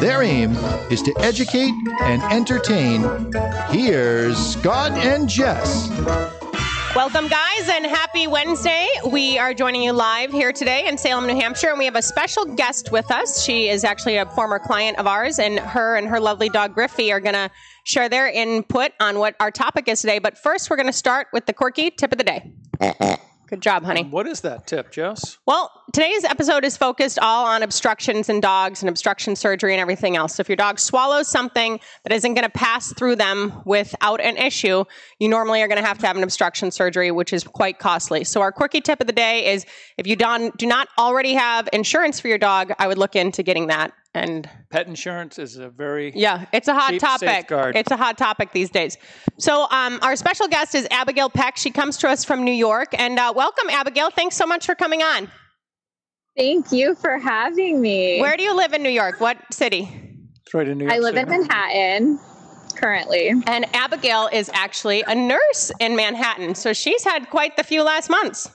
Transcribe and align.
Their 0.00 0.22
aim 0.22 0.52
is 0.90 1.00
to 1.02 1.14
educate 1.20 1.72
and 2.02 2.22
entertain. 2.24 3.02
Here's 3.70 4.36
Scott 4.36 4.92
and 4.92 5.26
Jess. 5.26 5.88
Welcome, 6.94 7.28
guys, 7.28 7.68
and 7.70 7.86
happy 7.86 8.26
Wednesday. 8.26 8.88
We 9.10 9.38
are 9.38 9.54
joining 9.54 9.82
you 9.82 9.92
live 9.92 10.32
here 10.32 10.52
today 10.52 10.86
in 10.86 10.98
Salem, 10.98 11.26
New 11.26 11.34
Hampshire, 11.34 11.70
and 11.70 11.78
we 11.78 11.86
have 11.86 11.96
a 11.96 12.02
special 12.02 12.44
guest 12.44 12.92
with 12.92 13.10
us. 13.10 13.42
She 13.42 13.70
is 13.70 13.84
actually 13.84 14.16
a 14.16 14.26
former 14.26 14.58
client 14.58 14.98
of 14.98 15.06
ours, 15.06 15.38
and 15.38 15.58
her 15.58 15.96
and 15.96 16.06
her 16.08 16.20
lovely 16.20 16.50
dog 16.50 16.74
Griffey 16.74 17.10
are 17.10 17.20
going 17.20 17.34
to 17.34 17.50
share 17.84 18.10
their 18.10 18.28
input 18.28 18.92
on 19.00 19.18
what 19.18 19.34
our 19.40 19.50
topic 19.50 19.88
is 19.88 20.02
today. 20.02 20.18
But 20.18 20.36
first, 20.36 20.68
we're 20.68 20.76
going 20.76 20.88
to 20.88 20.92
start 20.92 21.28
with 21.32 21.46
the 21.46 21.54
quirky 21.54 21.90
tip 21.90 22.12
of 22.12 22.18
the 22.18 22.24
day. 22.24 22.52
Good 23.48 23.62
job, 23.62 23.84
honey. 23.84 24.02
What 24.02 24.26
is 24.26 24.40
that 24.40 24.66
tip, 24.66 24.90
Jess? 24.90 25.38
Well, 25.46 25.70
today's 25.92 26.24
episode 26.24 26.64
is 26.64 26.76
focused 26.76 27.16
all 27.20 27.46
on 27.46 27.62
obstructions 27.62 28.28
in 28.28 28.40
dogs 28.40 28.82
and 28.82 28.88
obstruction 28.88 29.36
surgery 29.36 29.72
and 29.72 29.80
everything 29.80 30.16
else. 30.16 30.34
So 30.34 30.40
if 30.40 30.48
your 30.48 30.56
dog 30.56 30.80
swallows 30.80 31.28
something 31.28 31.78
that 32.02 32.12
isn't 32.12 32.34
going 32.34 32.44
to 32.44 32.50
pass 32.50 32.92
through 32.94 33.16
them 33.16 33.62
without 33.64 34.20
an 34.20 34.36
issue, 34.36 34.84
you 35.20 35.28
normally 35.28 35.62
are 35.62 35.68
going 35.68 35.80
to 35.80 35.86
have 35.86 35.98
to 35.98 36.06
have 36.08 36.16
an 36.16 36.24
obstruction 36.24 36.72
surgery, 36.72 37.12
which 37.12 37.32
is 37.32 37.44
quite 37.44 37.78
costly. 37.78 38.24
So 38.24 38.40
our 38.40 38.50
quirky 38.50 38.80
tip 38.80 39.00
of 39.00 39.06
the 39.06 39.12
day 39.12 39.52
is 39.52 39.64
if 39.96 40.08
you 40.08 40.16
don- 40.16 40.50
do 40.56 40.66
not 40.66 40.88
already 40.98 41.34
have 41.34 41.68
insurance 41.72 42.18
for 42.18 42.26
your 42.26 42.38
dog, 42.38 42.72
I 42.80 42.88
would 42.88 42.98
look 42.98 43.14
into 43.14 43.44
getting 43.44 43.68
that. 43.68 43.92
And 44.16 44.48
Pet 44.70 44.86
insurance 44.86 45.38
is 45.38 45.58
a 45.58 45.68
very 45.68 46.10
yeah, 46.16 46.46
it's 46.50 46.68
a 46.68 46.74
hot 46.74 46.92
Cheap 46.92 47.02
topic. 47.02 47.28
safeguard. 47.28 47.76
It's 47.76 47.90
a 47.90 47.98
hot 47.98 48.16
topic 48.16 48.50
these 48.52 48.70
days. 48.70 48.96
So, 49.36 49.66
um, 49.70 49.98
our 50.00 50.16
special 50.16 50.48
guest 50.48 50.74
is 50.74 50.88
Abigail 50.90 51.28
Peck. 51.28 51.58
She 51.58 51.70
comes 51.70 51.98
to 51.98 52.08
us 52.08 52.24
from 52.24 52.42
New 52.42 52.54
York. 52.54 52.98
And 52.98 53.18
uh, 53.18 53.34
welcome, 53.36 53.68
Abigail. 53.68 54.08
Thanks 54.08 54.34
so 54.34 54.46
much 54.46 54.64
for 54.64 54.74
coming 54.74 55.02
on. 55.02 55.30
Thank 56.34 56.72
you 56.72 56.94
for 56.94 57.18
having 57.18 57.82
me. 57.82 58.18
Where 58.22 58.38
do 58.38 58.42
you 58.42 58.56
live 58.56 58.72
in 58.72 58.82
New 58.82 58.88
York? 58.88 59.20
What 59.20 59.36
city? 59.52 59.86
it's 60.42 60.54
right 60.54 60.66
in 60.66 60.78
New 60.78 60.84
York 60.84 60.94
I 60.94 60.98
live 60.98 61.16
City. 61.16 61.32
in 61.34 61.40
Manhattan 61.42 62.20
currently. 62.74 63.34
And 63.46 63.66
Abigail 63.76 64.30
is 64.32 64.48
actually 64.54 65.02
a 65.06 65.14
nurse 65.14 65.70
in 65.78 65.94
Manhattan. 65.94 66.54
So, 66.54 66.72
she's 66.72 67.04
had 67.04 67.28
quite 67.28 67.58
the 67.58 67.64
few 67.64 67.82
last 67.82 68.08
months. 68.08 68.50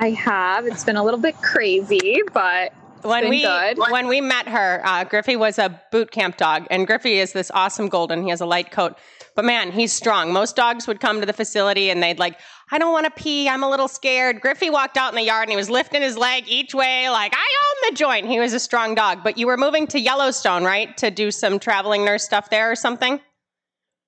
I 0.00 0.10
have. 0.10 0.66
It's 0.66 0.82
been 0.82 0.96
a 0.96 1.04
little 1.04 1.20
bit 1.20 1.36
crazy, 1.40 2.20
but 2.32 2.72
When 3.02 3.28
we 3.28 3.46
when 3.90 4.08
we 4.08 4.20
met 4.20 4.48
her, 4.48 4.82
uh, 4.84 5.04
Griffey 5.04 5.36
was 5.36 5.58
a 5.58 5.80
boot 5.90 6.10
camp 6.10 6.36
dog, 6.36 6.66
and 6.70 6.86
Griffey 6.86 7.18
is 7.18 7.32
this 7.32 7.50
awesome 7.54 7.88
golden. 7.88 8.22
He 8.22 8.30
has 8.30 8.40
a 8.40 8.46
light 8.46 8.70
coat, 8.70 8.96
but 9.34 9.44
man, 9.44 9.72
he's 9.72 9.92
strong. 9.92 10.32
Most 10.32 10.56
dogs 10.56 10.86
would 10.86 11.00
come 11.00 11.20
to 11.20 11.26
the 11.26 11.32
facility 11.32 11.90
and 11.90 12.02
they'd 12.02 12.18
like, 12.18 12.38
I 12.70 12.78
don't 12.78 12.92
want 12.92 13.06
to 13.06 13.10
pee. 13.10 13.48
I'm 13.48 13.62
a 13.62 13.70
little 13.70 13.88
scared. 13.88 14.40
Griffey 14.40 14.70
walked 14.70 14.96
out 14.96 15.12
in 15.12 15.16
the 15.16 15.22
yard 15.22 15.44
and 15.44 15.50
he 15.50 15.56
was 15.56 15.70
lifting 15.70 16.02
his 16.02 16.16
leg 16.16 16.44
each 16.46 16.74
way, 16.74 17.08
like 17.08 17.32
I 17.34 17.38
own 17.38 17.90
the 17.90 17.96
joint. 17.96 18.26
He 18.26 18.38
was 18.38 18.52
a 18.52 18.60
strong 18.60 18.94
dog. 18.94 19.24
But 19.24 19.38
you 19.38 19.46
were 19.46 19.56
moving 19.56 19.86
to 19.88 20.00
Yellowstone, 20.00 20.64
right, 20.64 20.96
to 20.98 21.10
do 21.10 21.30
some 21.30 21.58
traveling 21.58 22.04
nurse 22.04 22.24
stuff 22.24 22.50
there 22.50 22.70
or 22.70 22.76
something. 22.76 23.20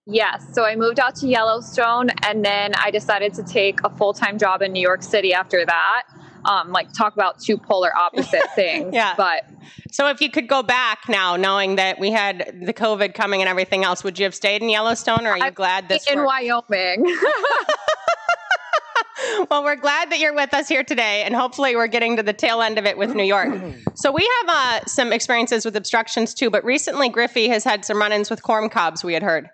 yes. 0.07 0.45
So 0.53 0.65
I 0.65 0.77
moved 0.77 1.01
out 1.01 1.15
to 1.17 1.29
Yellowstone 1.29 2.11
and 2.23 2.45
then 2.45 2.75
I 2.75 2.91
decided 2.91 3.35
to 3.35 3.43
take 3.43 3.81
a 3.85 3.91
full 3.91 4.13
time 4.13 4.39
job 4.39 4.63
in 4.63 4.73
New 4.73 4.83
York 4.83 5.03
City 5.03 5.33
after 5.33 5.65
that. 5.65 6.03
Um, 6.45 6.73
like 6.73 6.93
talk 6.93 7.15
about 7.15 7.39
two 7.41 7.57
polar 7.57 7.97
opposite 7.97 8.43
things. 8.55 8.93
Yeah. 8.93 9.15
But 9.17 9.45
So 9.91 10.09
if 10.09 10.21
you 10.21 10.31
could 10.31 10.49
go 10.49 10.63
back 10.63 11.09
now, 11.09 11.37
knowing 11.37 11.77
that 11.77 11.99
we 11.99 12.11
had 12.11 12.61
the 12.65 12.73
COVID 12.73 13.15
coming 13.15 13.41
and 13.41 13.49
everything 13.49 13.85
else, 13.85 14.03
would 14.03 14.19
you 14.19 14.25
have 14.25 14.35
stayed 14.35 14.63
in 14.63 14.69
Yellowstone, 14.69 15.27
or 15.27 15.31
are 15.31 15.39
you 15.39 15.45
I'm 15.45 15.55
glad 15.55 15.89
this? 15.89 16.09
in 16.11 16.19
worked? 16.19 16.29
Wyoming. 16.29 17.17
Well, 19.51 19.63
we're 19.63 19.77
glad 19.77 20.11
that 20.11 20.19
you're 20.19 20.35
with 20.35 20.53
us 20.53 20.69
here 20.69 20.83
today, 20.85 21.23
and 21.23 21.35
hopefully, 21.35 21.77
we're 21.77 21.87
getting 21.87 22.17
to 22.17 22.23
the 22.23 22.33
tail 22.33 22.61
end 22.61 22.79
of 22.79 22.87
it 22.87 22.99
with 22.99 23.15
New 23.15 23.25
York. 23.25 23.49
So, 23.95 24.11
we 24.11 24.29
have 24.41 24.57
uh, 24.57 24.87
some 24.87 25.13
experiences 25.13 25.67
with 25.67 25.77
obstructions 25.77 26.33
too, 26.33 26.49
but 26.51 26.65
recently, 26.65 27.09
Griffey 27.11 27.49
has 27.49 27.63
had 27.63 27.85
some 27.85 27.99
run 27.99 28.11
ins 28.11 28.31
with 28.31 28.43
corn 28.43 28.71
cobs, 28.71 29.05
we 29.05 29.13
had 29.13 29.23
heard. 29.23 29.51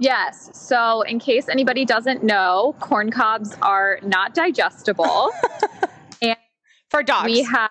Yes. 0.00 0.50
So 0.52 1.02
in 1.02 1.18
case 1.18 1.48
anybody 1.48 1.84
doesn't 1.84 2.22
know, 2.24 2.74
corn 2.80 3.10
cobs 3.10 3.56
are 3.62 3.98
not 4.02 4.34
digestible. 4.34 5.30
and 6.22 6.36
For 6.90 7.02
dogs. 7.02 7.26
we 7.26 7.42
have 7.42 7.70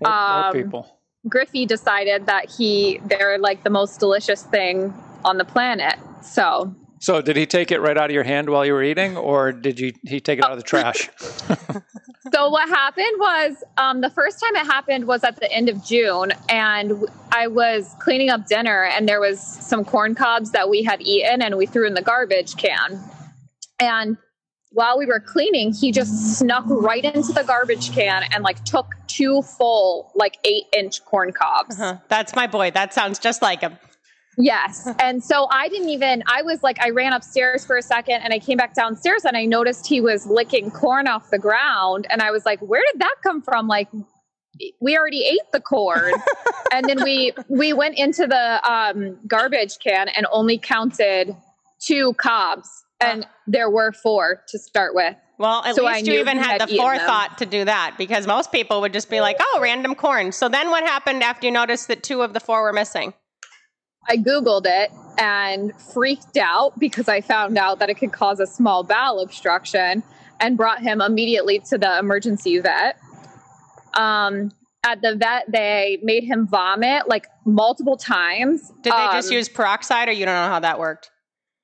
Or- 0.00 0.08
or 0.08 0.12
um, 0.12 0.52
people. 0.52 0.98
Griffey 1.28 1.66
decided 1.66 2.26
that 2.26 2.50
he 2.50 3.00
they're 3.06 3.38
like 3.38 3.62
the 3.62 3.70
most 3.70 4.00
delicious 4.00 4.42
thing 4.42 4.92
on 5.24 5.36
the 5.38 5.44
planet. 5.44 5.94
So 6.22 6.74
So, 6.98 7.22
did 7.22 7.36
he 7.36 7.46
take 7.46 7.70
it 7.70 7.80
right 7.80 7.96
out 7.96 8.06
of 8.10 8.14
your 8.14 8.24
hand 8.24 8.50
while 8.50 8.66
you 8.66 8.72
were 8.72 8.82
eating, 8.82 9.16
or 9.16 9.52
did 9.52 9.78
you 9.78 9.92
he 10.04 10.18
take 10.20 10.40
it 10.40 10.44
out 10.44 10.50
of 10.52 10.58
the 10.58 10.64
trash? 10.64 11.10
so 12.32 12.48
what 12.50 12.68
happened 12.68 13.14
was 13.18 13.64
um, 13.78 14.00
the 14.00 14.10
first 14.10 14.38
time 14.40 14.54
it 14.54 14.66
happened 14.66 15.06
was 15.06 15.24
at 15.24 15.40
the 15.40 15.50
end 15.50 15.68
of 15.68 15.84
June, 15.84 16.32
and 16.48 17.04
I 17.32 17.48
was 17.48 17.94
cleaning 17.98 18.30
up 18.30 18.46
dinner, 18.46 18.84
and 18.84 19.08
there 19.08 19.20
was 19.20 19.40
some 19.40 19.84
corn 19.84 20.14
cobs 20.14 20.52
that 20.52 20.68
we 20.68 20.82
had 20.82 21.00
eaten, 21.02 21.42
and 21.42 21.56
we 21.56 21.66
threw 21.66 21.86
in 21.86 21.94
the 21.94 22.02
garbage 22.02 22.56
can. 22.56 23.00
And 23.80 24.16
while 24.70 24.98
we 24.98 25.06
were 25.06 25.20
cleaning, 25.20 25.72
he 25.72 25.92
just 25.92 26.38
snuck 26.38 26.64
right 26.68 27.04
into 27.04 27.32
the 27.32 27.44
garbage 27.44 27.92
can 27.92 28.24
and 28.32 28.42
like 28.42 28.64
took 28.64 28.86
two 29.06 29.42
full 29.42 30.10
like 30.14 30.38
eight 30.44 30.64
inch 30.76 31.04
corn 31.04 31.32
cobs. 31.32 31.76
Huh, 31.76 31.98
That's 32.08 32.34
my 32.34 32.46
boy. 32.46 32.70
That 32.70 32.94
sounds 32.94 33.18
just 33.18 33.42
like 33.42 33.60
him. 33.60 33.76
Yes. 34.38 34.88
And 35.00 35.22
so 35.22 35.46
I 35.50 35.68
didn't 35.68 35.90
even, 35.90 36.22
I 36.26 36.42
was 36.42 36.62
like, 36.62 36.80
I 36.80 36.90
ran 36.90 37.12
upstairs 37.12 37.66
for 37.66 37.76
a 37.76 37.82
second 37.82 38.22
and 38.22 38.32
I 38.32 38.38
came 38.38 38.56
back 38.56 38.74
downstairs 38.74 39.24
and 39.24 39.36
I 39.36 39.44
noticed 39.44 39.86
he 39.86 40.00
was 40.00 40.26
licking 40.26 40.70
corn 40.70 41.06
off 41.06 41.30
the 41.30 41.38
ground. 41.38 42.06
And 42.08 42.22
I 42.22 42.30
was 42.30 42.46
like, 42.46 42.60
where 42.60 42.82
did 42.92 43.00
that 43.00 43.16
come 43.22 43.42
from? 43.42 43.68
Like, 43.68 43.88
we 44.80 44.96
already 44.96 45.24
ate 45.24 45.50
the 45.52 45.60
corn. 45.60 46.12
and 46.72 46.86
then 46.86 47.02
we, 47.02 47.32
we 47.48 47.72
went 47.72 47.98
into 47.98 48.26
the 48.26 48.70
um, 48.70 49.18
garbage 49.26 49.78
can 49.78 50.08
and 50.08 50.26
only 50.32 50.56
counted 50.58 51.36
two 51.80 52.14
cobs. 52.14 52.68
And 53.00 53.26
there 53.48 53.68
were 53.68 53.92
four 53.92 54.44
to 54.48 54.58
start 54.60 54.94
with. 54.94 55.16
Well, 55.36 55.64
at 55.64 55.74
So 55.74 55.86
I 55.86 55.94
least 55.94 56.06
you 56.06 56.20
even 56.20 56.38
had 56.38 56.60
had 56.60 56.68
the 56.68 56.76
forethought 56.76 57.38
to 57.38 57.46
do 57.46 57.64
that 57.64 57.96
because 57.98 58.28
most 58.28 58.52
people 58.52 58.80
would 58.80 58.92
just 58.92 59.10
be 59.10 59.20
like, 59.20 59.38
oh, 59.40 59.58
random 59.60 59.96
corn. 59.96 60.30
So 60.30 60.48
then 60.48 60.70
what 60.70 60.84
happened 60.84 61.24
after 61.24 61.48
you 61.48 61.52
noticed 61.52 61.88
that 61.88 62.04
two 62.04 62.22
of 62.22 62.32
the 62.32 62.38
four 62.38 62.62
were 62.62 62.72
missing? 62.72 63.12
I 64.08 64.16
Googled 64.16 64.66
it 64.66 64.90
and 65.18 65.72
freaked 65.80 66.36
out 66.36 66.78
because 66.78 67.08
I 67.08 67.20
found 67.20 67.56
out 67.58 67.78
that 67.78 67.90
it 67.90 67.94
could 67.94 68.12
cause 68.12 68.40
a 68.40 68.46
small 68.46 68.82
bowel 68.82 69.20
obstruction 69.20 70.02
and 70.40 70.56
brought 70.56 70.80
him 70.80 71.00
immediately 71.00 71.60
to 71.70 71.78
the 71.78 71.98
emergency 71.98 72.58
vet. 72.58 72.98
Um, 73.94 74.50
at 74.84 75.00
the 75.00 75.14
vet, 75.14 75.44
they 75.48 75.98
made 76.02 76.24
him 76.24 76.46
vomit 76.48 77.06
like 77.08 77.26
multiple 77.44 77.96
times. 77.96 78.72
Did 78.82 78.92
they 78.92 79.06
just 79.12 79.28
Um, 79.28 79.34
use 79.34 79.48
peroxide 79.48 80.08
or 80.08 80.12
you 80.12 80.26
don't 80.26 80.34
know 80.34 80.48
how 80.48 80.58
that 80.60 80.78
worked? 80.80 81.10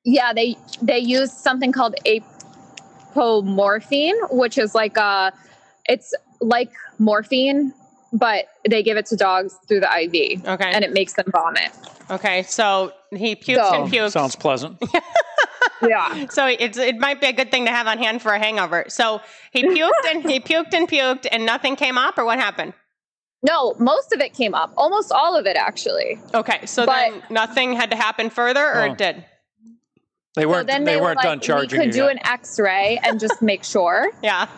Yeah, 0.05 0.32
they 0.32 0.56
they 0.81 0.99
used 1.00 1.32
something 1.32 1.72
called 1.72 1.97
apomorphine, 3.15 4.15
which 4.31 4.56
is 4.56 4.75
like 4.75 4.97
a, 4.97 5.32
it's 5.87 6.15
like 6.41 6.70
morphine, 6.99 7.75
but 8.12 8.46
they 8.69 8.82
give 8.82 8.96
it 8.96 9.06
to 9.06 9.16
dogs 9.16 9.56
through 9.69 9.80
the 9.80 9.91
IV, 10.02 10.46
Okay. 10.46 10.70
and 10.72 10.84
it 10.84 10.92
makes 10.92 11.12
them 11.14 11.26
vomit. 11.30 11.70
okay. 12.10 12.42
So 12.44 12.93
he 13.10 13.37
puked 13.37 13.56
So- 13.56 13.82
and 13.84 13.93
puked. 13.93 14.12
Sounds 14.12 14.37
pleasant. 14.37 14.82
Yeah. 15.81 16.26
So 16.31 16.44
it's 16.46 16.76
it 16.76 16.99
might 16.99 17.20
be 17.20 17.28
a 17.28 17.32
good 17.32 17.52
thing 17.52 17.66
to 17.66 17.70
have 17.70 17.87
on 17.87 17.99
hand 17.99 18.20
for 18.20 18.32
a 18.32 18.38
hangover. 18.40 18.87
So 18.88 19.20
he 19.52 19.62
puked 19.62 19.90
and 20.10 20.28
he 20.28 20.40
puked 20.40 20.72
and 20.75 20.88
puked 20.88 21.28
and 21.31 21.46
nothing 21.46 21.76
came 21.76 21.96
up, 21.96 22.19
or 22.19 22.25
what 22.25 22.40
happened? 22.40 22.72
No, 23.44 23.75
most 23.78 24.12
of 24.12 24.20
it 24.20 24.34
came 24.34 24.55
up. 24.56 24.72
Almost 24.76 25.12
all 25.12 25.37
of 25.38 25.46
it, 25.46 25.56
actually. 25.56 26.19
Okay, 26.34 26.66
so 26.66 26.84
But- 26.84 26.96
then 27.12 27.22
nothing 27.31 27.75
had 27.75 27.93
to 27.93 27.96
happen 27.96 28.28
further, 28.28 28.64
or 28.66 28.81
Oh. 28.81 28.90
it 28.93 28.99
did. 28.99 29.25
They 30.34 30.46
weren't. 30.46 30.66
then 30.66 30.82
they, 30.82 30.94
they, 30.94 31.00
weren't 31.00 31.19
were 31.19 31.22
done 31.22 31.38
charging 31.38 31.78
we 31.78 31.87
could 31.87 31.94
you. 31.94 32.02
do 32.02 32.06
yet. 32.08 32.12
an 32.16 32.26
X-ray 32.26 32.99
and 33.05 33.20
just 33.20 33.40
make 33.40 33.62
sure. 33.62 34.10
Yeah. 34.22 34.49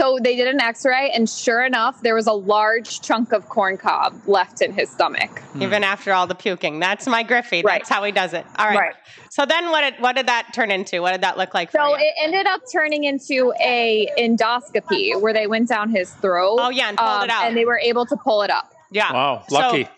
So 0.00 0.18
they 0.20 0.34
did 0.34 0.48
an 0.48 0.60
X-ray, 0.60 1.12
and 1.14 1.30
sure 1.30 1.64
enough, 1.64 2.02
there 2.02 2.16
was 2.16 2.26
a 2.26 2.32
large 2.32 3.00
chunk 3.00 3.32
of 3.32 3.48
corn 3.48 3.76
cob 3.76 4.20
left 4.26 4.60
in 4.60 4.72
his 4.72 4.90
stomach. 4.90 5.40
Even 5.60 5.84
after 5.84 6.12
all 6.12 6.26
the 6.26 6.34
puking, 6.34 6.80
that's 6.80 7.06
my 7.06 7.22
Griffey. 7.22 7.62
Right. 7.64 7.78
That's 7.80 7.88
how 7.88 8.02
he 8.02 8.10
does 8.10 8.32
it. 8.34 8.44
All 8.58 8.66
right. 8.66 8.76
Right. 8.78 8.94
So 9.30 9.46
then, 9.46 9.70
what 9.70 9.82
did 9.82 10.02
what 10.02 10.16
did 10.16 10.26
that 10.26 10.48
turn 10.52 10.72
into? 10.72 11.00
What 11.00 11.12
did 11.12 11.20
that 11.20 11.38
look 11.38 11.54
like? 11.54 11.70
For 11.70 11.78
So 11.78 11.88
you? 11.90 11.96
it 12.04 12.14
ended 12.24 12.46
up 12.46 12.62
turning 12.72 13.04
into 13.04 13.52
a 13.60 14.08
endoscopy 14.18 15.20
where 15.20 15.32
they 15.32 15.46
went 15.46 15.68
down 15.68 15.90
his 15.90 16.10
throat. 16.14 16.56
Oh, 16.60 16.70
yeah, 16.70 16.88
and 16.88 16.98
pulled 16.98 17.22
it 17.24 17.30
out. 17.30 17.44
And 17.46 17.56
they 17.56 17.64
were 17.64 17.78
able 17.78 18.04
to 18.06 18.16
pull 18.16 18.42
it 18.42 18.50
up. 18.50 18.72
yeah. 18.90 19.12
Wow, 19.12 19.44
So 19.48 19.54
lucky. 19.54 19.88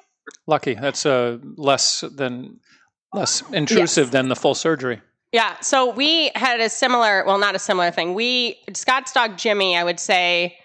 Lucky. 0.47 0.75
That's 0.75 1.07
uh, 1.07 1.39
less 1.57 2.03
than 2.15 2.61
less 3.15 3.43
intrusive 3.51 4.07
Yes. 4.09 4.13
than 4.13 4.29
the 4.29 4.37
full 4.37 4.55
surgery. 4.55 5.01
Yeah. 5.33 5.59
So 5.61 5.91
we 5.91 6.31
had 6.35 6.61
a 6.61 6.69
similar, 6.69 7.25
well, 7.27 7.39
not 7.39 7.55
a 7.55 7.59
similar 7.59 7.91
thing. 7.91 8.15
We, 8.15 8.59
Scott's 8.75 9.13
dog 9.13 9.37
Jimmy, 9.37 9.77
I 9.77 9.85
would 9.85 10.01
say 10.01 10.57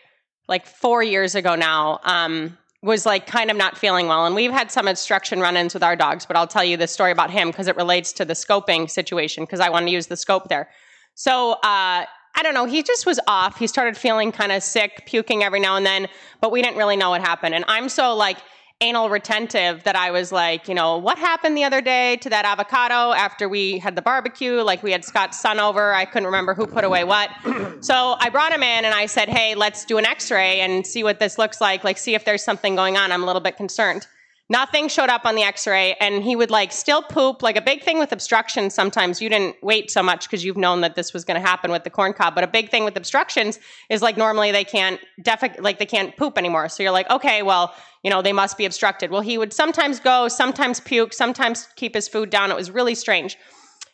like 0.48 0.66
four 0.66 1.02
years 1.04 1.36
ago 1.36 1.56
now, 1.56 2.00
um, 2.04 2.58
was 2.84 3.06
like 3.06 3.28
kind 3.28 3.52
of 3.52 3.58
not 3.58 3.78
feeling 3.78 4.08
well. 4.08 4.26
And 4.26 4.34
we've 4.34 4.52
had 4.52 4.72
some 4.72 4.88
instruction 4.88 5.40
run 5.40 5.56
ins 5.56 5.74
with 5.74 5.84
our 5.84 5.96
dogs, 5.96 6.26
but 6.26 6.36
I'll 6.36 6.48
tell 6.48 6.64
you 6.64 6.78
the 6.78 6.88
story 6.88 7.12
about 7.12 7.30
him 7.30 7.50
because 7.50 7.68
it 7.68 7.76
relates 7.76 8.12
to 8.14 8.26
the 8.26 8.34
scoping 8.34 8.90
situation 8.90 9.44
because 9.44 9.60
I 9.60 9.70
want 9.70 9.86
to 9.86 9.92
use 9.92 10.08
the 10.08 10.18
scope 10.18 10.50
there. 10.50 10.70
So, 11.14 11.54
uh, 11.54 12.06
I 12.34 12.44
don't 12.44 12.54
know. 12.54 12.66
He 12.66 12.82
just 12.82 13.06
was 13.06 13.20
off. 13.28 13.58
He 13.58 13.68
started 13.68 13.98
feeling 13.98 14.32
kind 14.32 14.52
of 14.52 14.64
sick, 14.64 15.04
puking 15.06 15.44
every 15.44 15.60
now 15.60 15.76
and 15.76 15.86
then, 15.86 16.08
but 16.40 16.52
we 16.52 16.62
didn't 16.62 16.78
really 16.78 16.96
know 16.96 17.10
what 17.10 17.22
happened. 17.22 17.54
And 17.54 17.66
I'm 17.68 17.90
so 17.90 18.16
like 18.16 18.38
anal 18.82 19.10
retentive 19.10 19.84
that 19.84 19.96
I 19.96 20.12
was 20.12 20.32
like, 20.32 20.68
you 20.68 20.74
know, 20.74 20.98
what 20.98 21.18
happened 21.18 21.56
the 21.56 21.64
other 21.64 21.82
day 21.82 22.18
to 22.18 22.30
that 22.30 22.46
avocado 22.46 23.14
after 23.14 23.48
we 23.48 23.80
had 23.80 23.96
the 23.96 24.02
barbecue? 24.02 24.62
Like 24.62 24.84
we 24.84 24.92
had 24.92 25.06
Scott's 25.06 25.40
son 25.40 25.60
over. 25.60 25.94
I 25.94 26.06
couldn't 26.06 26.26
remember 26.26 26.54
who 26.54 26.66
put 26.68 26.84
away 26.84 27.04
what. 27.04 27.30
so 27.82 28.16
I 28.20 28.30
brought 28.30 28.52
him 28.52 28.64
in 28.64 28.86
and 28.86 28.94
I 28.94 29.06
said, 29.06 29.30
hey, 29.30 29.56
let's 29.56 29.86
do 29.86 29.98
an 29.98 30.06
x 30.06 30.32
ray 30.32 30.62
and 30.62 30.86
see 30.86 31.04
what 31.04 31.20
this 31.20 31.38
looks 31.38 31.62
like. 31.62 31.84
Like, 31.84 31.98
see 31.98 32.16
if 32.16 32.26
there's 32.26 32.44
something 32.44 32.76
going 32.76 32.98
on. 32.98 33.12
I'm 33.12 33.24
a 33.24 33.26
little 33.26 33.42
bit 33.42 33.56
concerned. 33.56 34.08
Nothing 34.52 34.90
showed 34.90 35.08
up 35.08 35.26
on 35.26 35.36
the 35.36 35.44
x-ray 35.44 35.96
and 36.02 36.22
he 36.22 36.36
would 36.36 36.52
like 36.52 36.74
still 36.74 37.02
poop 37.02 37.42
like 37.42 37.56
a 37.56 37.62
big 37.62 37.84
thing 37.84 38.00
with 38.00 38.12
obstructions 38.12 38.74
sometimes. 38.74 39.22
You 39.22 39.30
didn't 39.30 39.56
wait 39.64 39.90
so 39.90 40.04
much 40.04 40.28
because 40.28 40.44
you've 40.44 40.58
known 40.58 40.82
that 40.82 40.96
this 40.96 41.14
was 41.14 41.24
going 41.24 41.42
to 41.42 41.48
happen 41.48 41.72
with 41.72 41.86
the 41.86 41.90
corn 41.90 42.12
cob 42.12 42.36
but 42.36 42.44
a 42.44 42.48
big 42.48 42.70
thing 42.70 42.84
with 42.84 42.98
obstructions 42.98 43.60
is 43.90 44.02
like 44.02 44.18
normally 44.18 44.52
they 44.52 44.66
can't 44.66 45.00
defi- 45.22 45.62
like 45.62 45.80
they 45.80 45.86
can't 45.86 46.18
poop 46.18 46.38
anymore. 46.38 46.68
So 46.68 46.84
you're 46.84 46.92
like 46.92 47.10
okay 47.10 47.44
well 47.44 47.74
you 48.04 48.10
know 48.10 48.22
they 48.22 48.34
must 48.34 48.58
be 48.58 48.66
obstructed. 48.66 49.10
Well 49.10 49.22
he 49.22 49.38
would 49.38 49.54
sometimes 49.54 50.02
go 50.02 50.28
sometimes 50.28 50.82
puke 50.82 51.14
sometimes 51.14 51.70
keep 51.78 51.96
his 51.96 52.10
food 52.10 52.30
down. 52.30 52.52
It 52.52 52.58
was 52.58 52.70
really 52.70 52.94
strange 52.94 53.38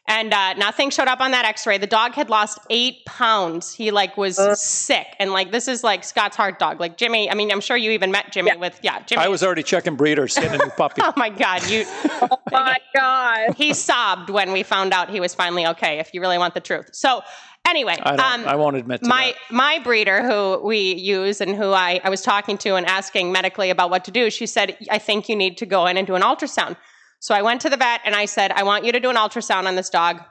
and 0.08 0.34
uh, 0.34 0.54
nothing 0.54 0.90
showed 0.90 1.08
up 1.08 1.20
on 1.20 1.32
that 1.32 1.46
x-ray 1.46 1.78
the 1.78 1.88
dog 1.88 2.14
had 2.14 2.30
lost 2.30 2.60
eight 2.70 3.04
pounds 3.06 3.74
he 3.74 3.92
like 3.92 4.16
was 4.18 4.38
sick 4.62 5.08
and 5.20 5.32
like 5.32 5.52
this 5.52 5.68
is 5.68 5.84
like 5.84 6.04
scott's 6.04 6.36
heart 6.36 6.60
dog 6.60 6.80
like 6.80 6.98
jimmy 6.98 7.30
i 7.30 7.34
mean 7.34 7.52
i'm 7.52 7.62
sure 7.62 7.78
you 7.78 7.92
even 7.92 8.12
met 8.12 8.32
jimmy 8.32 8.56
with 8.58 8.80
yeah 8.82 9.02
jimmy 9.04 9.22
I 9.22 9.28
was 9.28 9.44
already 9.44 9.64
checking 9.64 9.96
breeders, 9.96 10.36
getting 10.36 10.62
a 10.62 10.64
new 10.64 10.72
puppy. 10.72 11.02
Oh 11.08 11.14
my 11.16 11.30
God, 11.30 11.70
you! 11.70 11.86
Oh 12.22 12.40
my 12.52 12.78
God. 12.96 13.56
he 13.56 13.74
sobbed 13.74 14.30
when 14.30 14.52
we 14.52 14.64
found 14.64 14.94
out 14.94 15.10
he 15.10 15.20
was 15.20 15.36
finally 15.36 15.66
okay. 15.68 16.00
If 16.00 16.14
you 16.14 16.22
really 16.22 16.38
want 16.38 16.54
the 16.54 16.60
truth, 16.60 16.90
so 16.94 17.22
anyway, 17.68 17.98
I, 18.02 18.16
don't, 18.16 18.48
I 18.48 18.56
won't 18.56 18.76
admit 18.78 19.04
to 19.04 19.10
my 19.10 19.34
that. 19.50 19.54
my 19.54 19.80
breeder 19.80 20.24
who 20.24 20.66
we 20.66 20.96
use 20.96 21.42
and 21.42 21.56
who 21.56 21.72
I, 21.72 22.00
I 22.04 22.10
was 22.10 22.22
talking 22.22 22.58
to 22.60 22.76
and 22.76 22.86
asking 22.86 23.32
medically 23.32 23.70
about 23.70 23.90
what 23.90 24.06
to 24.06 24.12
do, 24.12 24.30
she 24.30 24.46
said, 24.46 24.78
I 24.90 24.98
think 24.98 25.30
you 25.30 25.36
need 25.36 25.58
to 25.58 25.66
go 25.66 25.86
in 25.86 25.98
and 25.98 26.08
do 26.08 26.16
an 26.16 26.22
ultrasound. 26.22 26.78
So 27.20 27.34
I 27.34 27.42
went 27.42 27.62
to 27.62 27.70
the 27.70 27.78
vet 27.78 28.02
and 28.06 28.16
I 28.16 28.26
said, 28.26 28.52
I 28.52 28.64
want 28.64 28.86
you 28.86 28.92
to 28.92 29.00
do 29.00 29.10
an 29.10 29.16
ultrasound 29.16 29.66
on 29.66 29.76
this 29.76 29.90
dog. 29.90 30.22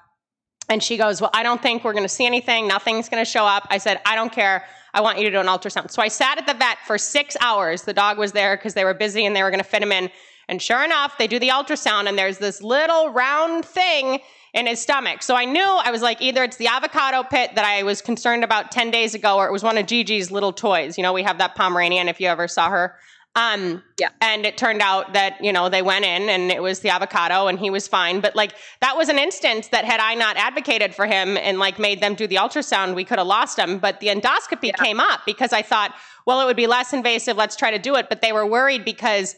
And 0.69 0.83
she 0.83 0.97
goes, 0.97 1.21
Well, 1.21 1.31
I 1.33 1.43
don't 1.43 1.63
think 1.63 1.85
we're 1.85 1.93
going 1.93 2.05
to 2.05 2.09
see 2.09 2.27
anything. 2.27 2.67
Nothing's 2.67 3.09
going 3.09 3.25
to 3.25 3.31
show 3.31 3.45
up. 3.45 3.67
I 3.71 3.79
said, 3.79 4.01
I 4.05 4.15
don't 4.15 4.33
care. 4.33 4.65
I 4.95 5.01
want 5.01 5.19
you 5.19 5.25
to 5.25 5.31
do 5.31 5.39
an 5.39 5.47
ultrasound. 5.47 5.91
So 5.91 6.03
I 6.03 6.09
sat 6.09 6.39
at 6.39 6.47
the 6.47 6.55
vet 6.55 6.79
for 6.87 6.97
six 6.97 7.37
hours. 7.41 7.83
The 7.83 7.93
dog 7.93 8.19
was 8.19 8.33
there 8.33 8.57
because 8.57 8.75
they 8.75 8.85
were 8.85 8.95
busy 8.95 9.27
and 9.27 9.37
they 9.37 9.43
were 9.43 9.51
going 9.51 9.63
to 9.63 9.69
fit 9.69 9.83
him 9.83 9.93
in. 9.93 10.11
And 10.49 10.63
sure 10.63 10.85
enough, 10.85 11.19
they 11.19 11.27
do 11.27 11.39
the 11.39 11.49
ultrasound 11.49 12.09
and 12.09 12.17
there's 12.19 12.39
this 12.39 12.63
little 12.63 13.11
round 13.11 13.65
thing 13.65 14.21
in 14.55 14.67
his 14.67 14.81
stomach. 14.81 15.23
So 15.23 15.35
I 15.35 15.45
knew 15.45 15.63
I 15.63 15.91
was 15.91 16.01
like, 16.01 16.23
either 16.23 16.43
it's 16.43 16.57
the 16.57 16.69
avocado 16.69 17.23
pit 17.25 17.51
that 17.57 17.65
I 17.65 17.83
was 17.83 18.01
concerned 18.01 18.43
about 18.43 18.71
10 18.71 18.91
days 18.91 19.15
ago, 19.15 19.37
or 19.37 19.47
it 19.47 19.53
was 19.53 19.63
one 19.63 19.77
of 19.77 19.87
Gigi's 19.87 20.31
little 20.31 20.53
toys. 20.53 20.97
You 20.97 21.03
know, 21.03 21.13
we 21.13 21.25
have 21.25 21.39
that 21.39 21.55
Pomeranian 21.57 22.09
if 22.09 22.21
you 22.21 22.29
ever 22.29 22.49
saw 22.49 22.71
her. 22.71 22.97
Um, 23.37 23.83
Yeah. 23.99 24.11
And 24.21 24.45
it 24.45 24.59
turned 24.59 24.83
out 24.83 25.15
that, 25.15 25.43
you 25.43 25.53
know, 25.53 25.69
they 25.69 25.81
went 25.81 26.05
in 26.05 26.29
and 26.29 26.51
it 26.51 26.63
was 26.63 26.81
the 26.81 26.91
avocado 26.91 27.47
and 27.47 27.59
he 27.59 27.71
was 27.71 27.89
fine. 27.89 28.21
But 28.21 28.37
like, 28.37 28.53
that 28.81 28.97
was 28.97 29.09
an 29.09 29.19
instance 29.19 29.69
that 29.69 29.85
had 29.87 30.01
I 30.01 30.15
not 30.15 30.37
advocated 30.37 30.95
for 30.95 31.07
him 31.07 31.37
and 31.39 31.59
like 31.59 31.79
made 31.79 32.03
them 32.03 32.15
do 32.15 32.27
the 32.27 32.37
ultrasound, 32.37 32.95
we 32.95 33.05
could 33.05 33.19
have 33.19 33.27
lost 33.27 33.59
him. 33.59 33.79
But 33.79 34.01
the 34.01 34.09
endoscopy 34.09 34.75
came 34.77 35.01
up 35.01 35.21
because 35.25 35.53
I 35.55 35.63
thought, 35.63 35.95
well, 36.27 36.41
it 36.41 36.45
would 36.45 36.57
be 36.57 36.67
less 36.67 36.93
invasive. 36.93 37.37
Let's 37.37 37.57
try 37.57 37.71
to 37.71 37.79
do 37.79 37.95
it. 37.97 38.09
But 38.11 38.21
they 38.21 38.33
were 38.33 38.47
worried 38.47 38.85
because 38.85 39.37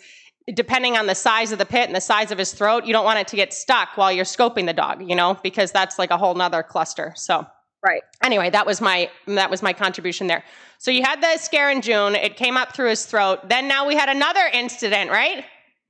depending 0.55 0.97
on 0.97 1.07
the 1.07 1.15
size 1.15 1.53
of 1.53 1.59
the 1.59 1.67
pit 1.67 1.87
and 1.87 1.95
the 1.95 2.01
size 2.01 2.31
of 2.31 2.39
his 2.39 2.53
throat, 2.53 2.85
you 2.85 2.93
don't 2.93 3.05
want 3.05 3.19
it 3.19 3.29
to 3.29 3.37
get 3.37 3.53
stuck 3.53 3.97
while 3.97 4.11
you're 4.11 4.25
scoping 4.25 4.67
the 4.67 4.73
dog, 4.73 5.09
you 5.09 5.15
know, 5.15 5.39
because 5.43 5.71
that's 5.71 5.99
like 5.99 6.11
a 6.11 6.17
whole 6.17 6.35
nother 6.35 6.63
cluster. 6.63 7.13
So 7.17 7.47
Right. 7.85 8.03
anyway, 8.25 8.51
that 8.51 8.67
was 8.67 8.81
my 8.81 9.09
that 9.27 9.51
was 9.51 9.63
my 9.63 9.73
contribution 9.73 10.27
there. 10.27 10.45
So 10.79 10.91
you 10.91 11.03
had 11.03 11.21
the 11.23 11.39
scare 11.39 11.71
in 11.71 11.81
June. 11.81 12.15
It 12.15 12.37
came 12.37 12.57
up 12.57 12.75
through 12.75 12.91
his 12.91 13.07
throat. 13.07 13.49
Then 13.49 13.69
now 13.69 13.87
we 13.87 13.95
had 13.97 14.09
another 14.09 14.47
incident, 14.53 15.11
right? 15.11 15.45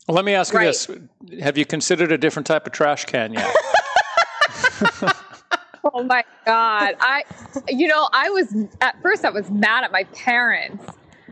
Well, 0.07 0.15
let 0.15 0.25
me 0.25 0.35
ask 0.35 0.53
you 0.53 0.59
Right. 0.59 0.67
this: 0.67 0.89
Have 1.41 1.57
you 1.59 1.65
considered 1.67 2.13
a 2.13 2.19
different 2.19 2.47
type 2.47 2.67
of 2.67 2.73
trash 2.73 3.05
can 3.07 3.33
yet? 3.35 3.55
Oh 5.95 6.03
my 6.05 6.25
God. 6.45 6.97
I, 7.01 7.23
you 7.69 7.87
know, 7.87 8.09
I 8.13 8.29
was, 8.31 8.55
at 8.81 9.01
first, 9.01 9.25
I 9.25 9.31
was 9.31 9.49
mad 9.51 9.85
at 9.85 9.93
my 9.93 10.05
parents 10.05 10.85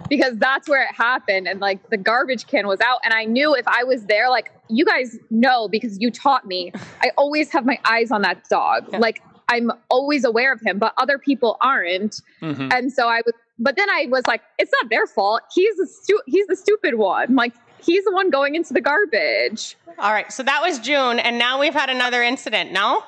because 0.08 0.36
that's 0.38 0.68
where 0.68 0.82
it 0.82 0.94
happened. 0.94 1.46
And 1.48 1.60
like 1.60 1.90
the 1.90 1.96
garbage 1.96 2.46
can 2.46 2.66
was 2.66 2.80
out. 2.80 3.00
And 3.04 3.12
I 3.12 3.24
knew 3.24 3.54
if 3.54 3.66
I 3.68 3.84
was 3.84 4.04
there, 4.06 4.30
like 4.30 4.52
you 4.68 4.84
guys 4.84 5.18
know 5.30 5.68
because 5.68 5.98
you 6.00 6.10
taught 6.10 6.46
me, 6.46 6.72
I 7.02 7.10
always 7.18 7.50
have 7.52 7.66
my 7.66 7.78
eyes 7.84 8.10
on 8.10 8.22
that 8.22 8.48
dog. 8.48 8.92
Like 8.94 9.20
I'm 9.48 9.70
always 9.90 10.24
aware 10.24 10.52
of 10.52 10.60
him, 10.60 10.78
but 10.78 10.92
other 10.98 11.18
people 11.18 11.56
aren't. 11.60 12.20
Mhm. 12.42 12.72
And 12.72 12.92
so 12.92 13.08
I 13.08 13.22
was, 13.24 13.34
but 13.58 13.76
then 13.76 13.88
I 13.90 14.06
was 14.10 14.26
like, 14.26 14.42
it's 14.58 14.72
not 14.82 14.90
their 14.90 15.06
fault. 15.06 15.42
He's 15.54 15.76
the 15.76 15.86
stu- 15.86 16.22
he's 16.26 16.46
the 16.48 16.56
stupid 16.56 16.94
one. 16.96 17.34
Like 17.36 17.54
he's 17.80 18.04
the 18.04 18.12
one 18.12 18.30
going 18.30 18.54
into 18.54 18.72
the 18.72 18.80
garbage. 18.80 19.76
All 19.98 20.12
right. 20.12 20.30
So 20.32 20.42
that 20.42 20.60
was 20.62 20.78
June, 20.80 21.18
and 21.18 21.38
now 21.38 21.60
we've 21.60 21.74
had 21.74 21.88
another 21.90 22.22
incident. 22.22 22.72
No. 22.72 23.02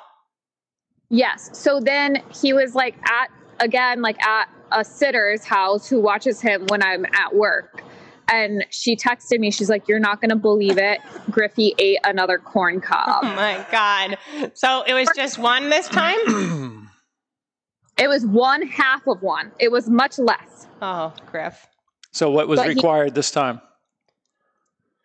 Yes. 1.10 1.50
So 1.58 1.80
then 1.80 2.22
he 2.30 2.52
was 2.52 2.74
like 2.74 2.94
at 3.10 3.28
again 3.60 4.02
like 4.02 4.22
at 4.24 4.48
a 4.70 4.84
sitter's 4.84 5.44
house 5.44 5.88
who 5.88 6.00
watches 6.00 6.40
him 6.40 6.66
when 6.68 6.82
I'm 6.82 7.04
at 7.06 7.34
work. 7.34 7.82
And 8.30 8.64
she 8.70 8.94
texted 8.94 9.38
me, 9.38 9.50
she's 9.50 9.70
like, 9.70 9.88
You're 9.88 9.98
not 9.98 10.20
gonna 10.20 10.36
believe 10.36 10.78
it. 10.78 11.00
Griffey 11.30 11.74
ate 11.78 11.98
another 12.04 12.38
corn 12.38 12.80
cob. 12.80 13.20
Oh 13.22 13.34
my 13.34 13.64
God. 13.72 14.18
So 14.54 14.82
it 14.86 14.94
was 14.94 15.08
just 15.16 15.38
one 15.38 15.70
this 15.70 15.88
time. 15.88 16.16
it 17.98 18.08
was 18.08 18.26
one 18.26 18.62
half 18.62 19.06
of 19.06 19.22
one. 19.22 19.52
It 19.58 19.72
was 19.72 19.88
much 19.88 20.18
less. 20.18 20.66
Oh, 20.82 21.12
Griff. 21.30 21.66
so, 22.12 22.30
what 22.30 22.48
was 22.48 22.60
But 22.60 22.68
he- 22.68 22.74
required 22.74 23.14
this 23.14 23.30
time? 23.30 23.60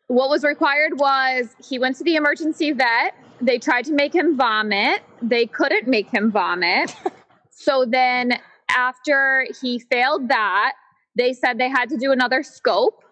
What 0.07 0.29
was 0.29 0.43
required 0.43 0.99
was 0.99 1.55
he 1.67 1.79
went 1.79 1.95
to 1.97 2.03
the 2.03 2.15
emergency 2.15 2.71
vet. 2.71 3.15
They 3.41 3.57
tried 3.57 3.85
to 3.85 3.93
make 3.93 4.13
him 4.13 4.37
vomit. 4.37 5.01
They 5.21 5.47
couldn't 5.47 5.87
make 5.87 6.09
him 6.09 6.29
vomit. 6.29 6.95
so 7.49 7.85
then 7.87 8.33
after 8.69 9.47
he 9.61 9.79
failed 9.79 10.27
that, 10.27 10.73
they 11.15 11.33
said 11.33 11.57
they 11.57 11.69
had 11.69 11.89
to 11.89 11.97
do 11.97 12.11
another 12.11 12.43
scope. 12.43 13.03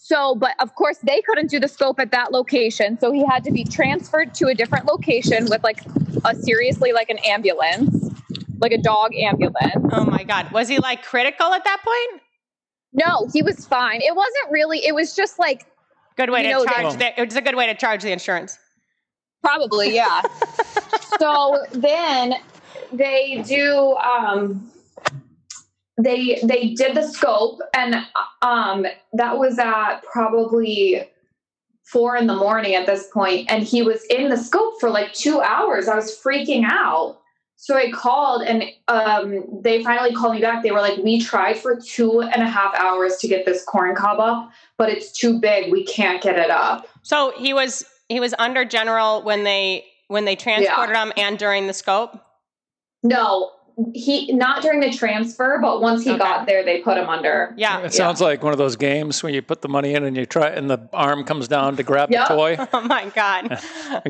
So, 0.00 0.34
but 0.34 0.52
of 0.60 0.74
course, 0.74 0.98
they 0.98 1.20
couldn't 1.22 1.50
do 1.50 1.60
the 1.60 1.68
scope 1.68 2.00
at 2.00 2.10
that 2.12 2.32
location. 2.32 2.98
So 2.98 3.12
he 3.12 3.24
had 3.26 3.44
to 3.44 3.50
be 3.50 3.64
transferred 3.64 4.34
to 4.34 4.46
a 4.46 4.54
different 4.54 4.86
location 4.86 5.46
with 5.50 5.62
like 5.62 5.80
a 6.24 6.34
seriously 6.34 6.92
like 6.92 7.10
an 7.10 7.18
ambulance, 7.18 8.10
like 8.60 8.72
a 8.72 8.78
dog 8.78 9.14
ambulance. 9.14 9.84
Oh 9.92 10.04
my 10.04 10.24
God. 10.24 10.50
Was 10.52 10.68
he 10.68 10.78
like 10.78 11.02
critical 11.02 11.52
at 11.52 11.64
that 11.64 11.82
point? 11.84 12.22
No, 12.94 13.28
he 13.32 13.42
was 13.42 13.66
fine. 13.66 14.00
It 14.00 14.16
wasn't 14.16 14.50
really, 14.50 14.78
it 14.84 14.94
was 14.94 15.14
just 15.14 15.38
like 15.38 15.66
Good 16.16 16.30
way 16.30 16.42
to 16.42 16.48
know, 16.48 16.64
charge. 16.64 16.96
The, 16.98 17.20
it's 17.20 17.36
a 17.36 17.42
good 17.42 17.54
way 17.54 17.66
to 17.66 17.74
charge 17.74 18.02
the 18.02 18.10
insurance. 18.10 18.58
Probably, 19.42 19.94
yeah. 19.94 20.22
so 21.18 21.64
then 21.72 22.34
they 22.92 23.44
do 23.46 23.94
um 23.96 24.70
they 25.98 26.38
they 26.44 26.74
did 26.74 26.96
the 26.96 27.02
scope 27.02 27.60
and 27.74 27.96
um 28.42 28.86
that 29.12 29.36
was 29.36 29.58
at 29.58 30.00
probably 30.04 31.02
four 31.82 32.16
in 32.16 32.26
the 32.26 32.34
morning 32.34 32.74
at 32.74 32.86
this 32.86 33.08
point 33.12 33.50
and 33.50 33.62
he 33.62 33.82
was 33.82 34.04
in 34.04 34.28
the 34.28 34.36
scope 34.36 34.74
for 34.78 34.90
like 34.90 35.12
two 35.12 35.40
hours. 35.40 35.88
I 35.88 35.96
was 35.96 36.16
freaking 36.16 36.64
out. 36.64 37.20
So 37.56 37.76
i 37.76 37.90
called 37.90 38.42
and 38.42 38.64
um 38.86 39.44
they 39.62 39.82
finally 39.82 40.14
called 40.14 40.34
me 40.34 40.40
back. 40.40 40.62
They 40.62 40.70
were 40.70 40.80
like 40.80 40.98
we 40.98 41.20
tried 41.20 41.58
for 41.58 41.74
two 41.80 42.20
and 42.20 42.42
a 42.42 42.48
half 42.48 42.74
hours 42.76 43.16
to 43.18 43.28
get 43.28 43.44
this 43.44 43.64
corn 43.64 43.96
cob 43.96 44.20
up 44.20 44.50
but 44.76 44.88
it's 44.88 45.10
too 45.10 45.40
big. 45.40 45.72
We 45.72 45.84
can't 45.84 46.22
get 46.22 46.38
it 46.38 46.50
up. 46.50 46.86
So 47.02 47.32
he 47.36 47.52
was 47.52 47.84
he 48.08 48.20
was 48.20 48.34
under 48.38 48.64
general 48.64 49.22
when 49.22 49.42
they 49.42 49.84
when 50.06 50.24
they 50.24 50.36
transported 50.36 50.94
him 50.96 51.12
and 51.16 51.38
during 51.38 51.66
the 51.66 51.74
scope. 51.74 52.20
No, 53.02 53.52
he 53.94 54.32
not 54.32 54.62
during 54.62 54.80
the 54.80 54.90
transfer, 54.92 55.58
but 55.62 55.80
once 55.80 56.02
he 56.04 56.10
Okay. 56.10 56.18
got 56.18 56.46
there, 56.46 56.64
they 56.64 56.80
put 56.80 56.96
him 56.98 57.08
under. 57.08 57.54
Yeah. 57.56 57.80
It 57.80 57.92
sounds 57.94 58.20
like 58.20 58.42
one 58.42 58.52
of 58.52 58.58
those 58.58 58.76
games 58.76 59.22
where 59.22 59.32
you 59.32 59.40
put 59.42 59.62
the 59.62 59.68
money 59.68 59.94
in 59.94 60.04
and 60.04 60.16
you 60.16 60.26
try, 60.26 60.48
and 60.48 60.68
the 60.68 60.88
arm 60.92 61.24
comes 61.24 61.46
down 61.48 61.76
to 61.76 61.82
grab 61.82 62.10
Yep. 62.10 62.28
the 62.28 62.34
toy. 62.34 62.56
Oh 62.72 62.80
my 62.80 63.06
God. 63.14 63.48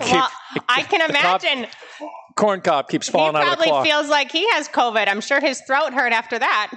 Keep- 0.01 0.11
well, 0.13 0.31
I 0.69 0.83
can 0.85 1.07
the 1.07 1.13
cop- 1.13 1.43
imagine 1.45 1.67
Corn 2.37 2.61
cob 2.61 2.89
keeps 2.89 3.09
falling 3.09 3.37
out 3.37 3.43
of 3.53 3.59
the 3.59 3.65
probably 3.65 3.91
feels 3.91 4.09
like 4.09 4.31
he 4.31 4.49
has 4.53 4.69
COVID. 4.69 5.09
I'm 5.09 5.21
sure 5.21 5.41
his 5.41 5.61
throat 5.67 5.93
hurt 5.93 6.13
after 6.13 6.39
that. 6.39 6.71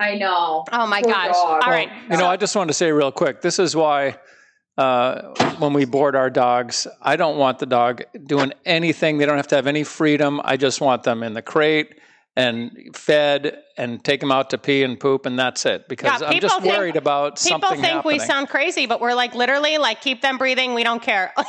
I 0.00 0.14
know. 0.14 0.64
Oh 0.70 0.86
my 0.86 1.02
Poor 1.02 1.12
gosh. 1.12 1.32
dog. 1.34 1.62
All 1.64 1.70
right. 1.72 1.90
You 2.10 2.16
know, 2.18 2.26
I 2.28 2.36
just 2.36 2.54
wanted 2.54 2.68
to 2.68 2.74
say 2.74 2.92
real 2.92 3.10
quick. 3.10 3.40
This 3.40 3.58
is 3.58 3.74
why 3.74 4.16
uh, 4.78 5.34
when 5.58 5.72
we 5.74 5.84
board 5.84 6.16
our 6.16 6.30
dogs. 6.30 6.86
I 7.02 7.16
don't 7.16 7.36
want 7.36 7.58
the 7.58 7.66
dog 7.66 8.02
doing 8.26 8.52
anything. 8.64 9.18
They 9.18 9.26
don't 9.26 9.36
have 9.36 9.48
to 9.48 9.56
have 9.56 9.66
any 9.66 9.84
freedom. 9.84 10.40
I 10.44 10.56
just 10.56 10.80
want 10.80 11.02
them 11.02 11.22
in 11.22 11.34
the 11.34 11.42
crate 11.42 11.98
and 12.36 12.70
fed 12.94 13.58
and 13.76 14.04
take 14.04 14.20
them 14.20 14.30
out 14.30 14.50
to 14.50 14.58
pee 14.58 14.84
and 14.84 15.00
poop 15.00 15.26
and 15.26 15.36
that's 15.36 15.66
it 15.66 15.88
because 15.88 16.20
Yeah, 16.22 16.28
I'm 16.28 16.38
just 16.40 16.60
think- 16.62 16.72
worried 16.76 16.94
about 16.94 17.42
People 17.42 17.60
something 17.60 17.82
think 17.82 18.04
we 18.04 18.20
sound 18.20 18.48
crazy, 18.48 18.86
but 18.86 19.00
we're 19.00 19.14
like 19.14 19.34
literally 19.34 19.76
like 19.78 20.00
keep 20.00 20.22
them 20.22 20.38
breathing. 20.38 20.72
We 20.74 20.84
don't 20.84 21.02
care. 21.02 21.34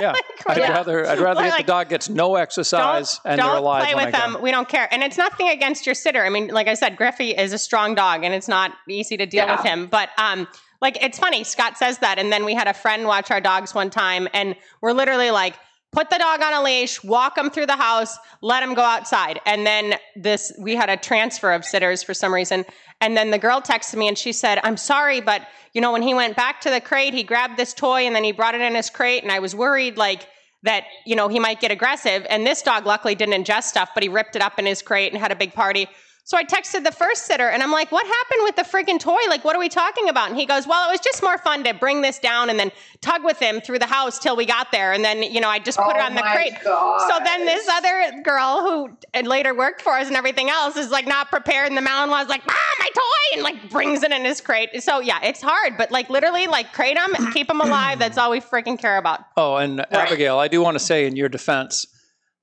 Yeah, 0.00 0.12
like- 0.12 0.24
I'd 0.46 0.56
we're- 0.56 0.68
rather 0.70 1.06
I'd 1.06 1.18
rather 1.18 1.42
like, 1.42 1.58
the 1.66 1.70
dog 1.72 1.90
gets 1.90 2.08
no 2.08 2.36
exercise 2.36 3.20
don't, 3.22 3.32
and 3.32 3.38
they're 3.42 3.56
alive 3.56 3.84
play 3.92 3.94
with 4.06 4.14
them. 4.14 4.38
We 4.40 4.50
don't 4.50 4.66
care. 4.66 4.88
And 4.90 5.02
it's 5.02 5.18
nothing 5.18 5.50
against 5.50 5.84
your 5.84 5.94
sitter. 5.94 6.24
I 6.24 6.30
mean, 6.30 6.48
like 6.48 6.68
I 6.68 6.72
said, 6.74 6.96
Griffey 6.96 7.32
is 7.32 7.52
a 7.52 7.58
strong 7.58 7.94
dog 7.94 8.24
and 8.24 8.32
it's 8.32 8.48
not 8.48 8.72
easy 8.88 9.18
to 9.18 9.26
deal 9.26 9.44
Yeah. 9.44 9.56
with 9.56 9.66
him. 9.66 9.88
But 9.88 10.08
um, 10.16 10.48
like 10.80 11.02
it's 11.02 11.18
funny, 11.18 11.44
Scott 11.44 11.76
says 11.76 11.98
that. 11.98 12.18
And 12.18 12.32
then 12.32 12.44
we 12.44 12.54
had 12.54 12.68
a 12.68 12.74
friend 12.74 13.06
watch 13.06 13.30
our 13.30 13.40
dogs 13.40 13.74
one 13.74 13.90
time 13.90 14.28
and 14.32 14.56
we're 14.80 14.92
literally 14.92 15.30
like, 15.30 15.56
put 15.92 16.08
the 16.08 16.18
dog 16.18 16.40
on 16.40 16.54
a 16.54 16.62
leash, 16.62 17.02
walk 17.02 17.36
him 17.36 17.50
through 17.50 17.66
the 17.66 17.76
house, 17.76 18.16
let 18.42 18.62
him 18.62 18.74
go 18.74 18.82
outside. 18.82 19.40
And 19.44 19.66
then 19.66 19.94
this, 20.14 20.52
we 20.58 20.76
had 20.76 20.88
a 20.88 20.96
transfer 20.96 21.52
of 21.52 21.64
sitters 21.64 22.02
for 22.02 22.14
some 22.14 22.32
reason. 22.32 22.64
And 23.00 23.16
then 23.16 23.30
the 23.30 23.38
girl 23.38 23.60
texted 23.60 23.96
me 23.96 24.06
and 24.08 24.16
she 24.16 24.32
said, 24.32 24.60
I'm 24.62 24.76
sorry, 24.76 25.20
but 25.20 25.42
you 25.74 25.80
know, 25.80 25.92
when 25.92 26.02
he 26.02 26.14
went 26.14 26.36
back 26.36 26.60
to 26.62 26.70
the 26.70 26.80
crate, 26.80 27.14
he 27.14 27.22
grabbed 27.22 27.56
this 27.56 27.74
toy 27.74 28.06
and 28.06 28.14
then 28.14 28.24
he 28.24 28.32
brought 28.32 28.54
it 28.54 28.60
in 28.60 28.74
his 28.74 28.90
crate. 28.90 29.22
And 29.22 29.32
I 29.32 29.40
was 29.40 29.54
worried, 29.54 29.96
like, 29.96 30.26
that 30.62 30.84
you 31.06 31.16
know 31.16 31.28
he 31.28 31.38
might 31.38 31.60
get 31.60 31.70
aggressive 31.70 32.26
and 32.28 32.46
this 32.46 32.62
dog 32.62 32.86
luckily 32.86 33.14
didn't 33.14 33.44
ingest 33.44 33.64
stuff 33.64 33.90
but 33.94 34.02
he 34.02 34.08
ripped 34.08 34.36
it 34.36 34.42
up 34.42 34.58
in 34.58 34.66
his 34.66 34.82
crate 34.82 35.12
and 35.12 35.20
had 35.20 35.32
a 35.32 35.36
big 35.36 35.54
party 35.54 35.88
so 36.24 36.36
i 36.36 36.44
texted 36.44 36.84
the 36.84 36.92
first 36.92 37.26
sitter 37.26 37.48
and 37.48 37.62
i'm 37.62 37.72
like 37.72 37.90
what 37.92 38.06
happened 38.06 38.40
with 38.44 38.56
the 38.56 38.62
freaking 38.62 38.98
toy? 38.98 39.18
Like 39.28 39.44
what 39.44 39.56
are 39.56 39.58
we 39.58 39.68
talking 39.68 40.08
about? 40.08 40.30
And 40.30 40.38
he 40.38 40.46
goes 40.46 40.66
well 40.66 40.88
it 40.88 40.92
was 40.92 41.00
just 41.00 41.22
more 41.22 41.38
fun 41.38 41.64
to 41.64 41.74
bring 41.74 42.02
this 42.02 42.18
down 42.18 42.50
and 42.50 42.58
then 42.58 42.70
tug 43.00 43.24
with 43.24 43.38
him 43.38 43.60
through 43.60 43.78
the 43.78 43.86
house 43.86 44.18
till 44.18 44.36
we 44.36 44.46
got 44.46 44.72
there. 44.72 44.92
And 44.92 45.04
then 45.04 45.22
you 45.22 45.40
know 45.40 45.48
i 45.48 45.58
just 45.58 45.78
put 45.78 45.96
it 45.96 46.02
Oh 46.02 46.06
on 46.06 46.14
the 46.14 46.22
my 46.22 46.32
crate. 46.34 46.54
So 46.62 47.18
then 47.24 47.46
this 47.46 47.68
other 47.68 48.22
girl 48.22 48.60
who 48.62 48.96
and 49.14 49.26
later 49.26 49.54
worked 49.54 49.82
for 49.82 49.92
us 49.96 50.08
and 50.08 50.16
everything 50.16 50.50
else 50.50 50.76
is 50.76 50.90
like 50.90 51.06
not 51.06 51.28
prepared. 51.28 51.68
And 51.68 51.76
the 51.76 51.82
mountain 51.82 52.10
was 52.10 52.28
like 52.28 52.42
ah 52.48 52.74
my 52.78 52.88
toy! 52.94 53.34
And 53.34 53.42
like 53.42 53.70
brings 53.70 54.02
it 54.02 54.12
in 54.12 54.24
his 54.24 54.40
crate. 54.40 54.82
So 54.82 55.00
yeah 55.00 55.18
it's 55.22 55.42
hard. 55.42 55.76
But 55.76 55.90
like 55.90 56.10
literally 56.10 56.46
like 56.46 56.72
crate 56.72 56.96
them 56.96 57.32
keep 57.32 57.48
them 57.48 57.60
alive. 57.60 57.98
That's 57.98 58.18
all 58.18 58.30
we 58.30 58.40
freaking 58.40 58.78
care 58.78 58.98
about. 58.98 59.20
Oh, 59.36 59.56
and 59.56 59.80
Abigail, 59.92 60.38
I 60.38 60.48
do 60.48 60.60
want 60.62 60.76
to 60.76 60.84
say 60.84 61.06
in 61.06 61.16
your 61.16 61.28
defense 61.28 61.86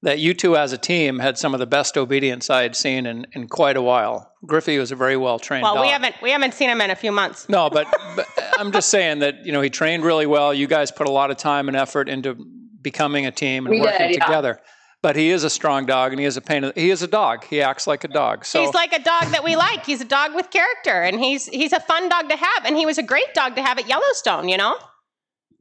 that 0.07 0.19
you 0.19 0.33
two 0.33 0.55
as 0.55 0.71
a 0.71 0.77
team 0.77 1.19
had 1.19 1.37
some 1.37 1.53
of 1.53 1.59
the 1.59 1.65
best 1.65 1.97
obedience 1.97 2.49
I 2.49 2.61
had 2.61 2.77
seen 2.77 3.05
in, 3.05 3.27
in 3.33 3.49
quite 3.49 3.75
a 3.75 3.81
while. 3.81 4.31
Griffey 4.45 4.77
was 4.77 4.89
a 4.89 4.95
very 4.95 5.17
well 5.17 5.37
trained 5.37 5.63
well 5.63 5.75
dog. 5.75 5.81
we 5.81 5.89
haven't 5.89 6.15
we 6.21 6.31
haven't 6.31 6.53
seen 6.53 6.69
him 6.69 6.79
in 6.79 6.91
a 6.91 6.95
few 6.95 7.11
months 7.11 7.49
No, 7.49 7.69
but, 7.69 7.87
but 8.15 8.25
I'm 8.57 8.71
just 8.71 8.87
saying 8.87 9.19
that 9.19 9.45
you 9.45 9.51
know 9.51 9.59
he 9.59 9.69
trained 9.69 10.05
really 10.05 10.25
well. 10.25 10.53
You 10.53 10.65
guys 10.65 10.93
put 10.93 11.07
a 11.07 11.11
lot 11.11 11.29
of 11.29 11.35
time 11.35 11.67
and 11.67 11.75
effort 11.75 12.07
into 12.07 12.35
becoming 12.81 13.25
a 13.25 13.31
team 13.31 13.65
and 13.65 13.71
We 13.75 13.81
working 13.81 14.07
did, 14.07 14.15
yeah. 14.15 14.25
together. 14.25 14.61
But 15.01 15.17
he 15.17 15.29
is 15.29 15.43
a 15.43 15.49
strong 15.49 15.85
dog, 15.85 16.13
and 16.13 16.19
he 16.21 16.25
is 16.25 16.37
a 16.37 16.41
pain. 16.41 16.63
in 16.63 16.71
He 16.73 16.89
is 16.89 17.01
a 17.01 17.07
dog. 17.07 17.43
He 17.43 17.61
acts 17.61 17.85
like 17.85 18.05
a 18.05 18.07
dog. 18.07 18.45
So 18.45 18.61
he's 18.61 18.73
like 18.73 18.93
a 18.93 19.03
dog 19.03 19.25
that 19.31 19.43
we 19.43 19.57
like. 19.57 19.85
He's 19.85 20.01
a 20.01 20.05
dog 20.05 20.33
with 20.35 20.49
character, 20.51 21.01
and 21.03 21.19
he's 21.19 21.47
he's 21.47 21.73
a 21.73 21.81
fun 21.81 22.07
dog 22.07 22.29
to 22.29 22.37
have, 22.37 22.65
and 22.65 22.77
he 22.77 22.85
was 22.85 22.97
a 22.97 23.03
great 23.03 23.33
dog 23.33 23.55
to 23.57 23.61
have 23.61 23.77
at 23.77 23.89
Yellowstone. 23.89 24.47
You 24.47 24.57
know. 24.57 24.77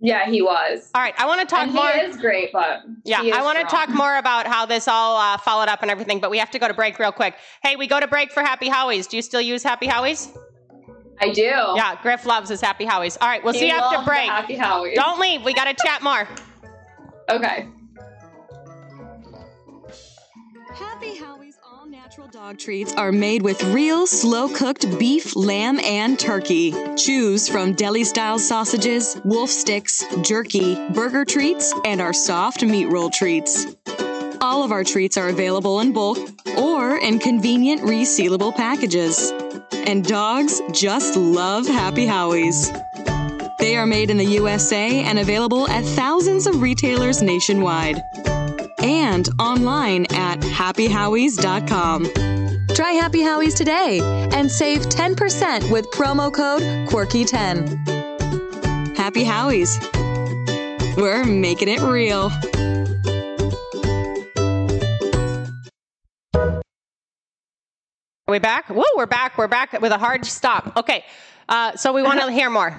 Yeah, 0.00 0.28
he 0.28 0.42
was. 0.42 0.90
All 0.94 1.00
right, 1.00 1.14
I 1.16 1.26
want 1.26 1.40
to 1.40 1.46
talk 1.46 1.64
and 1.64 1.74
more. 1.74 1.90
he 1.90 2.00
is 2.00 2.16
great, 2.18 2.52
but 2.52 2.82
yeah, 3.04 3.22
he 3.22 3.30
is 3.30 3.36
I 3.36 3.42
want 3.42 3.58
to 3.58 3.64
talk 3.64 3.88
more 3.88 4.18
about 4.18 4.46
how 4.46 4.66
this 4.66 4.88
all 4.88 5.16
uh, 5.16 5.38
followed 5.38 5.68
up 5.68 5.80
and 5.82 5.90
everything, 5.90 6.20
but 6.20 6.30
we 6.30 6.38
have 6.38 6.50
to 6.50 6.58
go 6.58 6.68
to 6.68 6.74
break 6.74 6.98
real 6.98 7.12
quick. 7.12 7.34
Hey, 7.62 7.76
we 7.76 7.86
go 7.86 7.98
to 7.98 8.06
break 8.06 8.30
for 8.30 8.42
Happy 8.42 8.68
Howies. 8.68 9.08
Do 9.08 9.16
you 9.16 9.22
still 9.22 9.40
use 9.40 9.62
Happy 9.62 9.86
Howies? 9.86 10.36
I 11.18 11.30
do. 11.30 11.42
Yeah, 11.42 11.98
Griff 12.02 12.26
loves 12.26 12.50
his 12.50 12.60
Happy 12.60 12.84
Howies. 12.84 13.16
All 13.20 13.28
right, 13.28 13.42
we'll 13.42 13.54
He 13.54 13.60
see 13.60 13.68
you 13.68 13.72
after 13.72 14.04
break. 14.04 14.28
Happy 14.28 14.56
Howies. 14.56 14.94
Don't 14.94 15.18
leave. 15.18 15.42
We 15.44 15.54
got 15.54 15.64
to 15.64 15.82
chat 15.82 16.02
more. 16.02 16.28
Okay. 17.30 17.66
Happy 20.74 21.14
Howie's 21.14 21.15
all 21.15 21.15
dog 22.32 22.58
treats 22.58 22.92
are 22.94 23.12
made 23.12 23.42
with 23.42 23.62
real 23.72 24.06
slow 24.06 24.48
cooked 24.48 24.98
beef, 24.98 25.36
lamb, 25.36 25.78
and 25.80 26.18
turkey. 26.18 26.74
Choose 26.96 27.48
from 27.48 27.72
deli 27.74 28.02
style 28.02 28.38
sausages, 28.38 29.20
wolf 29.24 29.48
sticks, 29.50 30.04
jerky, 30.22 30.74
burger 30.90 31.24
treats, 31.24 31.72
and 31.84 32.00
our 32.00 32.12
soft 32.12 32.62
meat 32.62 32.86
roll 32.86 33.10
treats. 33.10 33.66
All 34.40 34.64
of 34.64 34.72
our 34.72 34.82
treats 34.82 35.16
are 35.16 35.28
available 35.28 35.80
in 35.80 35.92
bulk 35.92 36.18
or 36.58 36.98
in 36.98 37.18
convenient 37.18 37.82
resealable 37.82 38.54
packages. 38.54 39.32
And 39.72 40.04
dogs 40.04 40.60
just 40.72 41.16
love 41.16 41.66
Happy 41.66 42.06
Howies. 42.06 42.72
They 43.58 43.76
are 43.76 43.86
made 43.86 44.10
in 44.10 44.16
the 44.16 44.24
USA 44.24 45.02
and 45.02 45.18
available 45.18 45.68
at 45.68 45.84
thousands 45.84 46.46
of 46.46 46.60
retailers 46.60 47.22
nationwide 47.22 48.02
and 48.86 49.28
online 49.40 50.06
at 50.10 50.38
happyhowies.com. 50.40 52.04
Try 52.74 52.92
Happy 52.92 53.20
Howies 53.20 53.56
today 53.56 54.00
and 54.32 54.50
save 54.50 54.82
10% 54.82 55.70
with 55.72 55.90
promo 55.90 56.32
code 56.32 56.62
Quirky10. 56.88 58.96
Happy 58.96 59.24
Howies. 59.24 59.78
We're 60.96 61.24
making 61.24 61.68
it 61.68 61.80
real. 61.80 62.30
Are 68.28 68.32
we 68.32 68.38
back? 68.38 68.68
Whoa, 68.68 68.82
we're 68.96 69.06
back. 69.06 69.38
We're 69.38 69.48
back 69.48 69.80
with 69.80 69.92
a 69.92 69.98
hard 69.98 70.24
stop. 70.26 70.76
Okay, 70.76 71.04
uh, 71.48 71.76
so 71.76 71.92
we 71.92 72.02
want 72.02 72.20
to 72.20 72.30
hear 72.32 72.50
more. 72.50 72.76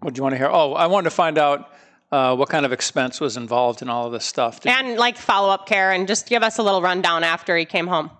what 0.00 0.14
do 0.14 0.18
you 0.18 0.22
want 0.22 0.34
to 0.34 0.38
hear? 0.38 0.48
Oh, 0.50 0.74
I 0.74 0.86
wanted 0.86 1.10
to 1.10 1.16
find 1.16 1.38
out 1.38 1.71
uh, 2.12 2.36
what 2.36 2.48
kind 2.48 2.64
of 2.66 2.72
expense 2.72 3.20
was 3.20 3.36
involved 3.36 3.82
in 3.82 3.88
all 3.88 4.06
of 4.06 4.12
this 4.12 4.24
stuff. 4.24 4.60
Did- 4.60 4.70
and 4.72 4.96
like 4.98 5.16
follow 5.16 5.48
up 5.52 5.66
care 5.66 5.90
and 5.90 6.06
just 6.06 6.28
give 6.28 6.42
us 6.42 6.58
a 6.58 6.62
little 6.62 6.82
rundown 6.82 7.24
after 7.24 7.56
he 7.56 7.64
came 7.64 7.86
home. 7.86 8.10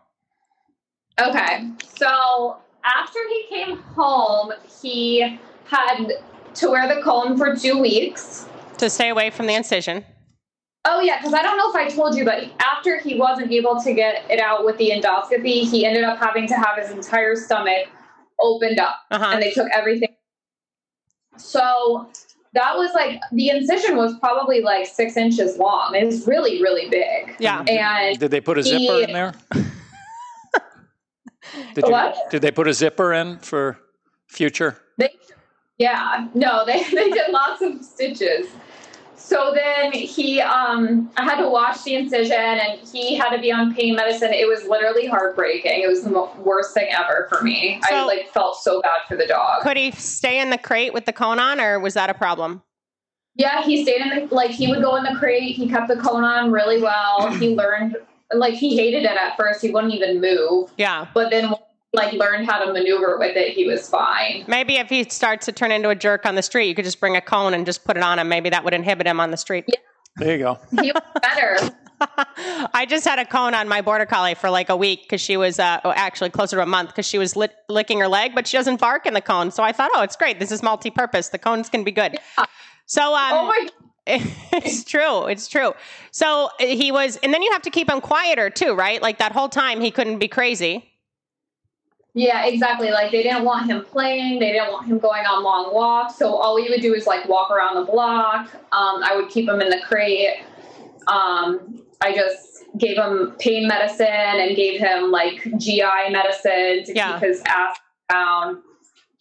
Okay. 1.20 1.68
So 1.96 2.56
after 2.84 3.18
he 3.28 3.44
came 3.50 3.78
home, 3.94 4.52
he 4.82 5.38
had 5.66 6.12
to 6.54 6.70
wear 6.70 6.92
the 6.92 7.00
cone 7.02 7.36
for 7.36 7.54
two 7.54 7.78
weeks. 7.78 8.46
To 8.78 8.88
stay 8.90 9.10
away 9.10 9.30
from 9.30 9.46
the 9.46 9.54
incision. 9.54 10.04
Oh 10.84 11.00
yeah, 11.00 11.18
because 11.18 11.32
I 11.32 11.42
don't 11.42 11.56
know 11.56 11.70
if 11.70 11.76
I 11.76 11.94
told 11.94 12.16
you, 12.16 12.24
but 12.24 12.42
after 12.60 12.98
he 12.98 13.14
wasn't 13.16 13.52
able 13.52 13.80
to 13.82 13.92
get 13.94 14.28
it 14.28 14.40
out 14.40 14.64
with 14.64 14.78
the 14.78 14.90
endoscopy, 14.90 15.70
he 15.70 15.86
ended 15.86 16.02
up 16.02 16.18
having 16.18 16.48
to 16.48 16.54
have 16.54 16.76
his 16.76 16.90
entire 16.90 17.36
stomach 17.36 17.86
opened 18.40 18.80
up, 18.80 18.96
Uh-huh. 19.12 19.30
and 19.32 19.40
they 19.42 19.52
took 19.52 19.68
everything. 19.72 20.08
So 21.36 22.08
that 22.54 22.76
was 22.76 22.90
like 22.94 23.20
the 23.32 23.48
incision 23.48 23.96
was 23.96 24.18
probably 24.18 24.60
like 24.60 24.86
six 24.86 25.16
inches 25.16 25.58
long. 25.58 25.94
It 25.94 26.04
was 26.04 26.26
really, 26.26 26.62
really 26.62 26.88
big. 26.88 27.34
Yeah. 27.38 27.64
And 27.66 28.18
Did 28.18 28.30
they 28.30 28.40
put 28.40 28.58
a 28.58 28.62
zipper 28.62 28.78
he- 28.78 29.04
in 29.04 29.12
there? 29.12 29.32
Did 31.74 31.86
you, 31.86 31.92
What? 31.92 32.16
Did 32.30 32.42
they 32.42 32.50
put 32.50 32.68
a 32.68 32.72
zipper 32.72 33.12
in 33.12 33.38
for 33.38 33.78
future? 34.28 34.78
They, 34.98 35.10
yeah, 35.78 36.28
no, 36.34 36.64
they, 36.64 36.82
they 36.92 37.10
did 37.10 37.30
lots 37.30 37.62
of 37.62 37.82
stitches. 37.84 38.46
So 39.24 39.52
then 39.54 39.92
he, 39.92 40.40
um, 40.40 41.10
I 41.16 41.24
had 41.24 41.36
to 41.40 41.48
wash 41.48 41.84
the 41.84 41.94
incision 41.94 42.36
and 42.36 42.80
he 42.86 43.14
had 43.14 43.30
to 43.30 43.40
be 43.40 43.52
on 43.52 43.72
pain 43.74 43.94
medicine. 43.94 44.32
It 44.32 44.46
was 44.46 44.64
literally 44.68 45.06
heartbreaking. 45.06 45.80
It 45.80 45.88
was 45.88 46.02
the 46.02 46.10
mo- 46.10 46.34
worst 46.44 46.74
thing 46.74 46.88
ever 46.90 47.28
for 47.30 47.40
me. 47.40 47.80
I 47.84 48.04
like 48.04 48.30
felt 48.32 48.56
so 48.56 48.82
bad 48.82 48.98
for 49.08 49.16
the 49.16 49.26
dog. 49.26 49.62
Could 49.62 49.76
he 49.76 49.92
stay 49.92 50.40
in 50.40 50.50
the 50.50 50.58
crate 50.58 50.92
with 50.92 51.06
the 51.06 51.12
cone 51.12 51.38
on, 51.38 51.60
or 51.60 51.78
was 51.80 51.94
that 51.94 52.10
a 52.10 52.14
problem? 52.14 52.62
Yeah, 53.36 53.62
he 53.62 53.84
stayed 53.84 54.02
in 54.02 54.28
the, 54.28 54.34
like, 54.34 54.50
he 54.50 54.66
would 54.66 54.82
go 54.82 54.96
in 54.96 55.04
the 55.04 55.16
crate. 55.18 55.54
He 55.54 55.68
kept 55.68 55.88
the 55.88 55.96
cone 55.96 56.24
on 56.24 56.50
really 56.50 56.82
well. 56.82 57.30
He 57.36 57.56
learned, 57.56 57.96
like, 58.34 58.54
he 58.54 58.76
hated 58.76 59.04
it 59.04 59.16
at 59.16 59.36
first. 59.38 59.62
He 59.62 59.70
wouldn't 59.70 59.94
even 59.94 60.20
move. 60.20 60.70
Yeah. 60.76 61.06
But 61.14 61.30
then, 61.30 61.54
like, 61.92 62.12
learned 62.14 62.46
how 62.46 62.64
to 62.64 62.72
maneuver 62.72 63.18
with 63.18 63.36
it. 63.36 63.52
He 63.52 63.66
was 63.66 63.88
fine. 63.88 64.44
Maybe 64.48 64.76
if 64.76 64.88
he 64.88 65.04
starts 65.04 65.46
to 65.46 65.52
turn 65.52 65.70
into 65.72 65.90
a 65.90 65.94
jerk 65.94 66.24
on 66.24 66.34
the 66.34 66.42
street, 66.42 66.68
you 66.68 66.74
could 66.74 66.84
just 66.84 67.00
bring 67.00 67.16
a 67.16 67.20
cone 67.20 67.54
and 67.54 67.66
just 67.66 67.84
put 67.84 67.96
it 67.96 68.02
on 68.02 68.18
him. 68.18 68.28
Maybe 68.28 68.50
that 68.50 68.64
would 68.64 68.74
inhibit 68.74 69.06
him 69.06 69.20
on 69.20 69.30
the 69.30 69.36
street. 69.36 69.66
There 70.16 70.36
you 70.36 70.42
go. 70.42 70.58
He 70.82 70.92
was 70.92 71.02
better. 71.20 71.74
I 72.74 72.86
just 72.88 73.04
had 73.06 73.18
a 73.18 73.24
cone 73.24 73.54
on 73.54 73.68
my 73.68 73.80
border 73.80 74.06
collie 74.06 74.34
for 74.34 74.50
like 74.50 74.68
a 74.68 74.76
week 74.76 75.02
because 75.02 75.20
she 75.20 75.36
was, 75.36 75.58
uh, 75.58 75.80
oh, 75.84 75.92
actually 75.92 76.30
closer 76.30 76.56
to 76.56 76.62
a 76.62 76.66
month 76.66 76.90
because 76.90 77.06
she 77.06 77.18
was 77.18 77.36
lit- 77.36 77.54
licking 77.68 78.00
her 78.00 78.08
leg, 78.08 78.34
but 78.34 78.46
she 78.46 78.56
doesn't 78.56 78.80
bark 78.80 79.06
in 79.06 79.14
the 79.14 79.20
cone. 79.20 79.50
So 79.50 79.62
I 79.62 79.72
thought, 79.72 79.90
oh, 79.94 80.02
it's 80.02 80.16
great. 80.16 80.40
This 80.40 80.50
is 80.50 80.62
multi-purpose. 80.62 81.28
The 81.28 81.38
cones 81.38 81.68
can 81.68 81.84
be 81.84 81.92
good. 81.92 82.18
So, 82.86 83.14
um, 83.14 83.32
oh 83.32 83.46
my 83.46 83.68
it's 84.06 84.82
true. 84.84 85.26
It's 85.26 85.46
true. 85.46 85.74
So 86.10 86.50
uh, 86.60 86.66
he 86.66 86.90
was, 86.90 87.18
and 87.18 87.32
then 87.32 87.42
you 87.42 87.52
have 87.52 87.62
to 87.62 87.70
keep 87.70 87.88
him 87.88 88.00
quieter 88.00 88.50
too, 88.50 88.74
right? 88.74 89.00
Like 89.00 89.18
that 89.18 89.32
whole 89.32 89.48
time 89.48 89.80
he 89.80 89.90
couldn't 89.92 90.18
be 90.18 90.28
crazy. 90.28 90.91
Yeah, 92.14 92.44
exactly. 92.44 92.90
Like 92.90 93.10
they 93.10 93.22
didn't 93.22 93.44
want 93.44 93.66
him 93.70 93.84
playing. 93.84 94.38
They 94.38 94.52
didn't 94.52 94.70
want 94.70 94.86
him 94.86 94.98
going 94.98 95.24
on 95.24 95.42
long 95.42 95.72
walks. 95.74 96.16
So 96.16 96.34
all 96.34 96.54
we 96.54 96.68
would 96.68 96.82
do 96.82 96.94
is 96.94 97.06
like 97.06 97.26
walk 97.28 97.50
around 97.50 97.74
the 97.76 97.90
block. 97.90 98.48
Um, 98.72 99.02
I 99.02 99.16
would 99.16 99.30
keep 99.30 99.48
him 99.48 99.60
in 99.62 99.70
the 99.70 99.80
crate. 99.86 100.42
Um, 101.06 101.82
I 102.02 102.14
just 102.14 102.64
gave 102.78 102.96
him 102.98 103.34
pain 103.38 103.66
medicine 103.66 104.06
and 104.06 104.54
gave 104.56 104.78
him 104.80 105.10
like 105.10 105.42
GI 105.58 106.10
medicine 106.10 106.84
to 106.84 106.92
Yeah. 106.94 107.12
keep 107.18 107.28
his 107.28 107.42
ass 107.46 107.78
down. 108.10 108.62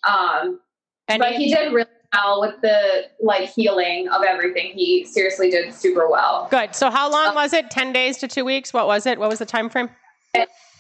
Um, 0.07 0.60
And 1.07 1.19
but 1.19 1.33
he- 1.33 1.45
he 1.50 1.53
did 1.55 1.71
really 1.74 1.89
well 2.13 2.41
with 2.41 2.60
the 2.62 3.05
like 3.21 3.50
healing 3.50 4.10
of 4.10 4.24
everything, 4.24 4.74
he 4.74 5.05
seriously 5.05 5.50
did 5.50 5.74
super 5.74 6.10
well. 6.10 6.48
Good. 6.51 6.75
So 6.75 6.89
how 6.89 7.10
long 7.10 7.36
was 7.36 7.53
it? 7.53 7.69
10 7.71 7.93
days 7.93 8.17
to 8.17 8.27
2 8.27 8.43
weeks? 8.43 8.74
What 8.74 8.88
was 8.88 9.05
it? 9.05 9.17
What 9.17 9.29
was 9.29 9.39
the 9.39 9.45
time 9.45 9.69
frame? 9.69 9.89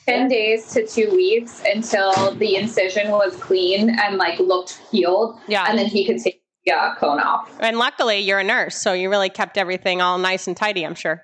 10 0.07 0.27
days 0.27 0.67
to 0.73 0.85
two 0.85 1.11
weeks 1.11 1.61
until 1.65 2.33
the 2.35 2.55
incision 2.55 3.11
was 3.11 3.35
clean 3.37 3.89
and 3.89 4.17
like 4.17 4.39
looked 4.39 4.81
healed. 4.91 5.39
Yeah. 5.47 5.65
And 5.67 5.77
then 5.77 5.85
he 5.85 6.05
could 6.05 6.19
take 6.19 6.41
the 6.65 6.73
uh, 6.73 6.95
cone 6.95 7.19
off. 7.19 7.55
And 7.59 7.77
luckily, 7.77 8.19
you're 8.19 8.39
a 8.39 8.43
nurse, 8.43 8.75
so 8.75 8.93
you 8.93 9.09
really 9.09 9.29
kept 9.29 9.57
everything 9.57 10.01
all 10.01 10.17
nice 10.17 10.47
and 10.47 10.55
tidy, 10.55 10.85
I'm 10.85 10.95
sure. 10.95 11.23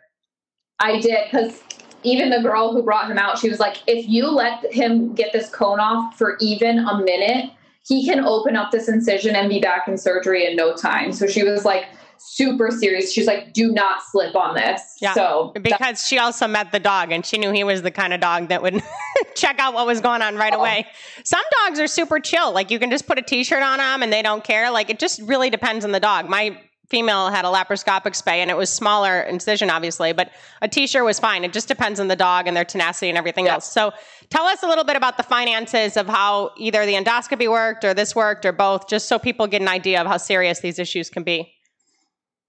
I 0.80 1.00
did 1.00 1.26
because 1.32 1.62
even 2.04 2.30
the 2.30 2.42
girl 2.42 2.72
who 2.72 2.84
brought 2.84 3.10
him 3.10 3.18
out, 3.18 3.40
she 3.40 3.50
was 3.50 3.60
like, 3.60 3.78
if 3.88 4.08
you 4.08 4.30
let 4.30 4.72
him 4.72 5.14
get 5.14 5.34
this 5.34 5.50
cone 5.50 5.80
off 5.80 6.18
for 6.18 6.38
even 6.40 6.80
a 6.80 6.98
minute, 7.00 7.52
he 7.88 8.06
can 8.06 8.20
open 8.20 8.56
up 8.56 8.72
this 8.72 8.88
incision 8.88 9.36
and 9.36 9.50
be 9.50 9.60
back 9.60 9.88
in 9.88 9.98
surgery 9.98 10.46
in 10.46 10.56
no 10.56 10.76
time. 10.76 11.14
So 11.14 11.26
she 11.26 11.44
was 11.44 11.66
like 11.66 11.86
super 12.20 12.72
serious. 12.72 13.14
She's 13.14 13.28
like, 13.28 13.54
do 13.54 13.72
not 13.72 14.02
slip 14.12 14.36
on 14.36 14.56
this. 14.56 14.82
Yeah. 15.02 15.14
So 15.14 15.54
Because 15.62 16.06
she 16.06 16.18
also 16.18 16.48
met 16.48 16.72
the 16.72 16.80
dog 16.80 17.12
and 17.12 17.26
she 17.26 17.38
knew 17.38 17.52
he 17.52 17.64
was 17.64 17.82
the 17.82 17.92
kind 17.92 18.14
of 18.14 18.20
dog 18.20 18.50
that 18.50 18.62
would 18.62 18.82
check 19.36 19.60
out 19.60 19.74
what 19.74 19.86
was 19.86 20.02
going 20.02 20.22
on 20.22 20.36
right 20.36 20.54
oh. 20.54 20.60
away. 20.60 20.88
Some 21.24 21.44
dogs 21.64 21.80
are 21.80 21.88
super 21.88 22.20
chill. 22.20 22.54
Like 22.54 22.72
you 22.72 22.80
can 22.80 22.90
just 22.90 23.08
put 23.08 23.18
a 23.18 23.22
t 23.22 23.44
shirt 23.44 23.64
on 23.64 23.78
them 23.80 24.04
and 24.04 24.12
they 24.12 24.22
don't 24.22 24.44
care. 24.44 24.72
Like 24.72 24.90
it 24.90 25.00
just 25.00 25.22
really 25.22 25.50
depends 25.50 25.86
on 25.86 25.92
the 25.92 26.00
dog. 26.00 26.30
My 26.30 26.60
female 26.90 27.30
had 27.30 27.44
a 27.44 27.50
laparoscopic 27.50 28.20
spay 28.22 28.38
and 28.38 28.50
it 28.50 28.56
was 28.56 28.70
smaller 28.70 29.22
incision, 29.22 29.70
obviously, 29.70 30.14
but 30.14 30.32
a 30.62 30.68
t 30.68 30.88
shirt 30.88 31.04
was 31.04 31.20
fine. 31.20 31.44
It 31.44 31.54
just 31.54 31.68
depends 31.68 32.00
on 32.00 32.08
the 32.08 32.16
dog 32.16 32.48
and 32.48 32.56
their 32.56 32.66
tenacity 32.66 33.10
and 33.10 33.18
everything 33.18 33.46
Yeah. 33.46 33.56
else. 33.56 33.72
So 33.72 33.92
tell 34.30 34.46
us 34.46 34.64
a 34.64 34.68
little 34.68 34.86
bit 34.86 34.96
about 34.96 35.18
the 35.18 35.24
finances 35.24 35.98
of 35.98 36.08
how 36.08 36.52
either 36.58 36.86
the 36.86 36.94
endoscopy 36.94 37.50
worked 37.50 37.84
or 37.84 37.94
this 37.94 38.16
worked 38.16 38.46
or 38.46 38.54
both, 38.54 38.88
just 38.88 39.08
so 39.08 39.20
people 39.20 39.48
get 39.48 39.62
an 39.62 39.68
idea 39.68 40.00
of 40.00 40.08
how 40.08 40.18
serious 40.18 40.62
these 40.62 40.80
issues 40.80 41.10
can 41.10 41.24
be. 41.24 41.54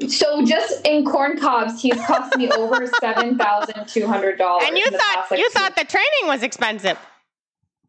Hmm. 0.00 0.06
So 0.06 0.44
just 0.46 0.86
in 0.86 1.04
corn 1.04 1.36
cobs, 1.38 1.82
he's 1.82 2.00
cost 2.06 2.36
me 2.36 2.48
over 2.52 2.86
seven 3.00 3.36
thousand 3.36 3.88
two 3.88 4.06
hundred 4.06 4.38
dollars. 4.38 4.62
And 4.66 4.78
you 4.78 4.86
thought 4.86 5.26
you 5.32 5.50
thought 5.50 5.74
the 5.76 5.84
training 5.84 6.08
was 6.24 6.42
expensive. 6.44 6.96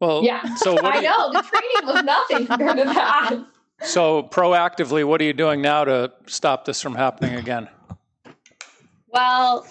Well, 0.00 0.24
Yeah. 0.24 0.42
So 0.56 0.74
what? 0.74 0.84
I 0.84 0.96
you- 0.96 1.02
know 1.04 1.32
the 1.32 1.42
training 1.42 1.86
was 1.94 2.02
nothing 2.02 2.46
compared 2.48 2.76
to 2.78 2.84
that. 2.84 3.36
So 3.82 4.24
proactively, 4.24 5.04
what 5.04 5.20
are 5.20 5.24
you 5.24 5.32
doing 5.32 5.62
now 5.62 5.84
to 5.84 6.12
stop 6.26 6.64
this 6.66 6.80
from 6.82 6.96
happening 6.96 7.36
again? 7.36 7.68
Well, 9.08 9.64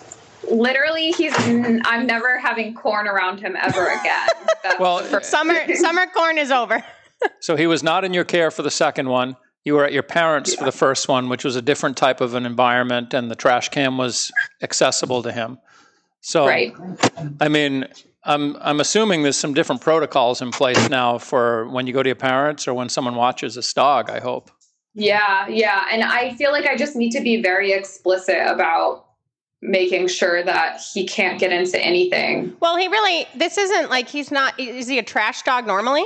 literally, 0.50 1.12
he's. 1.12 1.34
I'm 1.38 2.06
never 2.08 2.38
having 2.40 2.74
corn 2.74 3.08
around 3.08 3.40
him 3.40 3.56
ever 3.60 3.88
again. 3.88 4.28
That's 4.64 4.80
Well, 4.80 5.00
the 5.00 5.06
uh, 5.06 5.10
first- 5.10 5.30
Summer 5.30 5.76
summer 5.76 6.06
corn 6.08 6.38
is 6.38 6.52
over. 6.52 6.84
So 7.40 7.56
he 7.56 7.68
was 7.68 7.84
not 7.84 8.04
in 8.04 8.16
your 8.16 8.24
care 8.24 8.50
for 8.50 8.64
the 8.64 8.72
second 8.72 9.08
one. 9.08 9.38
You 9.64 9.76
were 9.76 9.86
at 9.86 9.94
your 9.94 10.02
parents 10.02 10.56
for 10.56 10.66
the 10.66 10.72
first 10.72 11.08
one, 11.08 11.30
which 11.30 11.44
was 11.44 11.56
a 11.56 11.62
different 11.62 11.96
type 11.96 12.20
of 12.20 12.34
an 12.34 12.48
environment, 12.48 13.14
and 13.14 13.30
the 13.30 13.36
trash 13.36 13.70
can 13.70 13.96
was 13.96 14.32
accessible 14.64 15.22
to 15.22 15.32
him. 15.32 15.60
So, 16.22 16.48
right. 16.48 16.74
I 17.40 17.48
mean, 17.48 17.86
I'm 18.24 18.56
I'm 18.60 18.80
assuming 18.80 19.22
there's 19.22 19.38
some 19.38 19.54
different 19.54 19.82
protocols 19.82 20.42
in 20.42 20.50
place 20.50 20.90
now 20.90 21.20
for 21.20 21.70
when 21.70 21.86
you 21.86 21.94
go 21.94 22.02
to 22.02 22.10
your 22.10 22.16
parents 22.16 22.68
or 22.68 22.74
when 22.74 22.90
someone 22.90 23.14
watches 23.14 23.54
this 23.54 23.72
dog. 23.72 24.10
I 24.10 24.20
hope. 24.20 24.50
Yeah, 24.96 25.48
yeah, 25.48 25.84
and 25.92 26.04
I 26.04 26.34
feel 26.38 26.52
like 26.52 26.66
I 26.66 26.76
just 26.76 26.96
need 26.96 27.12
to 27.12 27.22
be 27.22 27.40
very 27.40 27.72
explicit 27.72 28.38
about 28.48 29.06
making 29.62 30.08
sure 30.08 30.44
that 30.44 30.82
he 30.94 31.06
can't 31.06 31.40
get 31.40 31.52
into 31.52 31.80
anything. 31.80 32.56
Well, 32.60 32.78
he 32.78 32.88
really 32.88 33.28
this 33.36 33.58
isn't 33.58 33.90
like 33.90 34.10
he's 34.10 34.32
not 34.32 34.60
is 34.60 34.88
he 34.88 34.98
a 35.00 35.04
trash 35.04 35.44
dog 35.44 35.68
normally? 35.68 36.06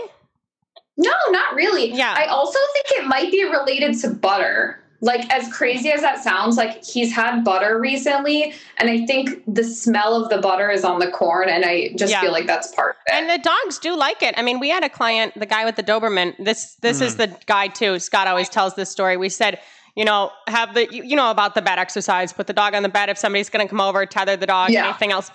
No, 0.97 1.13
not 1.29 1.55
really. 1.55 1.91
Yeah. 1.91 2.13
I 2.17 2.25
also 2.25 2.59
think 2.73 3.01
it 3.01 3.07
might 3.07 3.31
be 3.31 3.43
related 3.45 3.99
to 4.01 4.09
butter. 4.09 4.81
Like 5.01 5.31
as 5.31 5.51
crazy 5.53 5.91
as 5.91 6.01
that 6.01 6.23
sounds, 6.23 6.57
like 6.57 6.83
he's 6.83 7.13
had 7.13 7.43
butter 7.43 7.79
recently, 7.79 8.53
and 8.77 8.89
I 8.89 9.05
think 9.05 9.43
the 9.45 9.63
smell 9.63 10.15
of 10.15 10.29
the 10.29 10.37
butter 10.39 10.71
is 10.71 10.83
on 10.83 10.99
the 10.99 11.11
corn, 11.11 11.49
and 11.49 11.63
I 11.65 11.91
just 11.95 12.11
Yeah. 12.11 12.21
feel 12.21 12.31
like 12.31 12.47
that's 12.47 12.73
part 12.73 12.95
of 12.95 13.13
it. 13.13 13.13
And 13.13 13.29
the 13.29 13.37
dogs 13.37 13.77
do 13.77 13.95
like 13.95 14.23
it. 14.23 14.33
I 14.37 14.41
mean, 14.41 14.59
we 14.59 14.69
had 14.69 14.83
a 14.83 14.89
client, 14.89 15.33
the 15.37 15.45
guy 15.45 15.65
with 15.65 15.75
the 15.75 15.83
Doberman. 15.83 16.33
This 16.43 16.75
this 16.81 17.01
is 17.01 17.13
hmm. 17.13 17.19
the 17.19 17.37
guy 17.45 17.67
too. 17.67 17.99
Scott 17.99 18.27
always 18.27 18.49
tells 18.49 18.75
this 18.75 18.89
story. 18.89 19.15
We 19.17 19.29
said, 19.29 19.59
you 19.95 20.05
know, 20.05 20.31
have 20.47 20.73
the 20.73 20.88
you, 20.93 21.03
you 21.03 21.15
know 21.15 21.31
about 21.31 21.55
the 21.55 21.62
bed 21.62 21.79
exercise. 21.79 22.34
Put 22.34 22.47
the 22.47 22.53
dog 22.53 22.73
on 22.75 22.84
the 22.84 22.89
bed 22.89 23.10
if 23.10 23.17
somebody's 23.17 23.49
going 23.49 23.65
to 23.65 23.69
come 23.69 23.81
over. 23.81 24.05
Tether 24.05 24.36
the 24.36 24.45
dog. 24.47 24.69
Yeah. 24.71 24.89
Anything 24.89 25.12
else. 25.12 25.31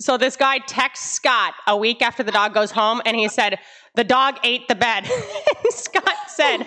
So 0.00 0.16
this 0.16 0.36
guy 0.36 0.58
texts 0.58 1.10
Scott 1.10 1.54
a 1.66 1.76
week 1.76 2.02
after 2.02 2.22
the 2.22 2.30
dog 2.30 2.54
goes 2.54 2.70
home, 2.70 3.02
and 3.04 3.16
he 3.16 3.26
said 3.28 3.58
the 3.96 4.04
dog 4.04 4.36
ate 4.44 4.68
the 4.68 4.76
bed. 4.76 5.04
Scott 5.70 6.14
said, 6.28 6.58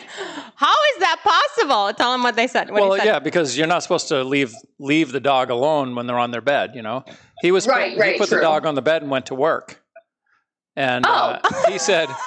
"How 0.56 0.74
is 0.94 1.00
that 1.00 1.22
possible?" 1.24 1.94
Tell 1.94 2.14
him 2.14 2.24
what 2.24 2.36
they 2.36 2.48
said. 2.48 2.70
What 2.70 2.82
he 2.84 2.90
well, 2.90 2.98
said. 2.98 3.06
yeah, 3.06 3.20
because 3.20 3.58
you're 3.58 3.68
not 3.68 3.84
supposed 3.84 4.10
to 4.10 4.24
leave 4.26 4.54
leave 4.80 5.14
the 5.14 5.22
dog 5.22 5.50
alone 5.50 5.96
when 5.96 6.08
they're 6.08 6.20
on 6.20 6.32
their 6.32 6.42
bed. 6.42 6.72
You 6.76 6.82
know, 6.82 7.06
he 7.42 7.52
was 7.54 7.66
Right, 7.66 7.94
he 7.94 8.00
right, 8.00 8.18
put 8.20 8.30
the 8.30 8.42
dog 8.42 8.66
on 8.66 8.76
the 8.76 8.82
bed 8.82 9.02
and 9.02 9.10
went 9.10 9.28
to 9.28 9.36
work, 9.36 9.82
and 10.76 11.06
uh, 11.06 11.40
Oh. 11.42 11.72
he 11.72 11.78
said. 11.78 12.10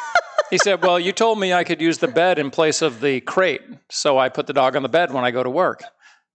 He 0.55 0.59
said, 0.59 0.85
"Well, 0.85 1.01
you 1.01 1.11
told 1.11 1.41
me 1.41 1.53
I 1.53 1.65
could 1.65 1.81
use 1.81 1.99
the 1.99 2.07
bed 2.07 2.39
in 2.39 2.51
place 2.53 2.81
of 2.81 3.01
the 3.01 3.21
crate, 3.21 3.63
so 3.91 4.19
I 4.19 4.29
put 4.29 4.47
the 4.47 4.53
dog 4.53 4.77
on 4.77 4.83
the 4.85 4.89
bed 4.89 5.13
when 5.13 5.25
I 5.25 5.33
go 5.33 5.43
to 5.43 5.51
work." 5.51 5.83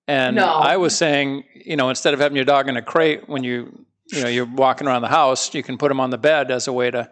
And 0.10 0.36
No. 0.36 0.46
I 0.46 0.76
was 0.76 0.94
saying, 0.94 1.46
you 1.54 1.78
know, 1.78 1.88
instead 1.88 2.14
of 2.14 2.20
having 2.20 2.36
your 2.36 2.44
dog 2.44 2.68
in 2.68 2.76
a 2.76 2.82
crate 2.82 3.30
when 3.30 3.44
you, 3.46 3.86
you 4.12 4.22
know, 4.24 4.28
you're 4.28 4.46
walking 4.46 4.88
around 4.88 5.04
the 5.04 5.08
house, 5.08 5.54
you 5.54 5.64
can 5.64 5.78
put 5.78 5.90
him 5.90 6.00
on 6.02 6.10
the 6.10 6.18
bed 6.18 6.52
as 6.52 6.68
a 6.68 6.74
way 6.74 6.92
to 6.92 7.10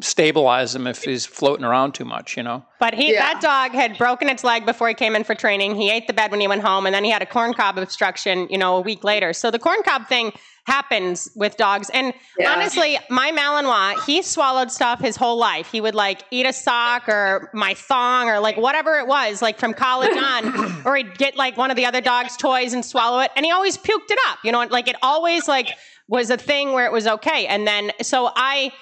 stabilize 0.00 0.74
him 0.74 0.86
if 0.86 1.04
he's 1.04 1.24
floating 1.24 1.64
around 1.64 1.92
too 1.94 2.04
much. 2.04 2.36
You 2.36 2.42
know. 2.42 2.64
But 2.80 2.94
he, 2.94 3.12
Yeah. 3.12 3.20
that 3.32 3.40
dog 3.40 3.70
had 3.72 3.96
broken 3.96 4.28
its 4.28 4.42
leg 4.42 4.66
before 4.66 4.88
he 4.88 4.94
came 4.94 5.14
in 5.14 5.22
for 5.22 5.36
training. 5.36 5.76
He 5.76 5.88
ate 5.90 6.08
the 6.08 6.12
bed 6.12 6.30
when 6.32 6.40
he 6.40 6.48
went 6.48 6.62
home, 6.62 6.84
and 6.86 6.94
then 6.94 7.04
he 7.04 7.10
had 7.10 7.22
a 7.22 7.26
corn 7.26 7.54
cob 7.54 7.78
obstruction, 7.78 8.48
you 8.50 8.58
know, 8.58 8.76
a 8.76 8.80
week 8.80 9.04
later. 9.04 9.32
So 9.32 9.52
the 9.52 9.58
corn 9.60 9.82
cob 9.84 10.08
thing 10.08 10.32
happens 10.66 11.30
with 11.36 11.56
dogs. 11.56 11.90
And 11.90 12.14
Yeah. 12.38 12.52
honestly, 12.52 12.98
my 13.10 13.30
Malinois, 13.32 14.02
he 14.06 14.22
swallowed 14.22 14.70
stuff 14.72 15.00
his 15.00 15.16
whole 15.16 15.36
life. 15.36 15.68
He 15.70 15.80
would 15.80 15.94
like 15.94 16.22
eat 16.30 16.46
a 16.46 16.52
sock 16.52 17.08
or 17.08 17.50
my 17.52 17.74
thong 17.74 18.28
or 18.28 18.40
like 18.40 18.56
whatever 18.56 18.98
it 18.98 19.06
was, 19.06 19.42
like 19.42 19.58
from 19.58 19.74
college 19.74 20.16
on, 20.16 20.82
or 20.86 20.96
he'd 20.96 21.18
get 21.18 21.36
like 21.36 21.56
one 21.56 21.70
of 21.70 21.76
the 21.76 21.84
other 21.86 22.00
dog's 22.00 22.36
toys 22.36 22.72
and 22.72 22.84
swallow 22.84 23.20
it, 23.20 23.30
and 23.36 23.44
he 23.44 23.52
always 23.52 23.76
puked 23.76 24.10
it 24.10 24.18
up. 24.28 24.38
You 24.42 24.52
know, 24.52 24.62
like 24.70 24.88
it 24.88 24.96
always 25.02 25.48
like 25.48 25.68
was 26.08 26.30
a 26.30 26.36
thing 26.36 26.72
where 26.72 26.86
it 26.86 26.92
was 26.92 27.06
okay. 27.06 27.46
And 27.46 27.66
then 27.66 27.92
so 28.02 28.30
I. 28.34 28.72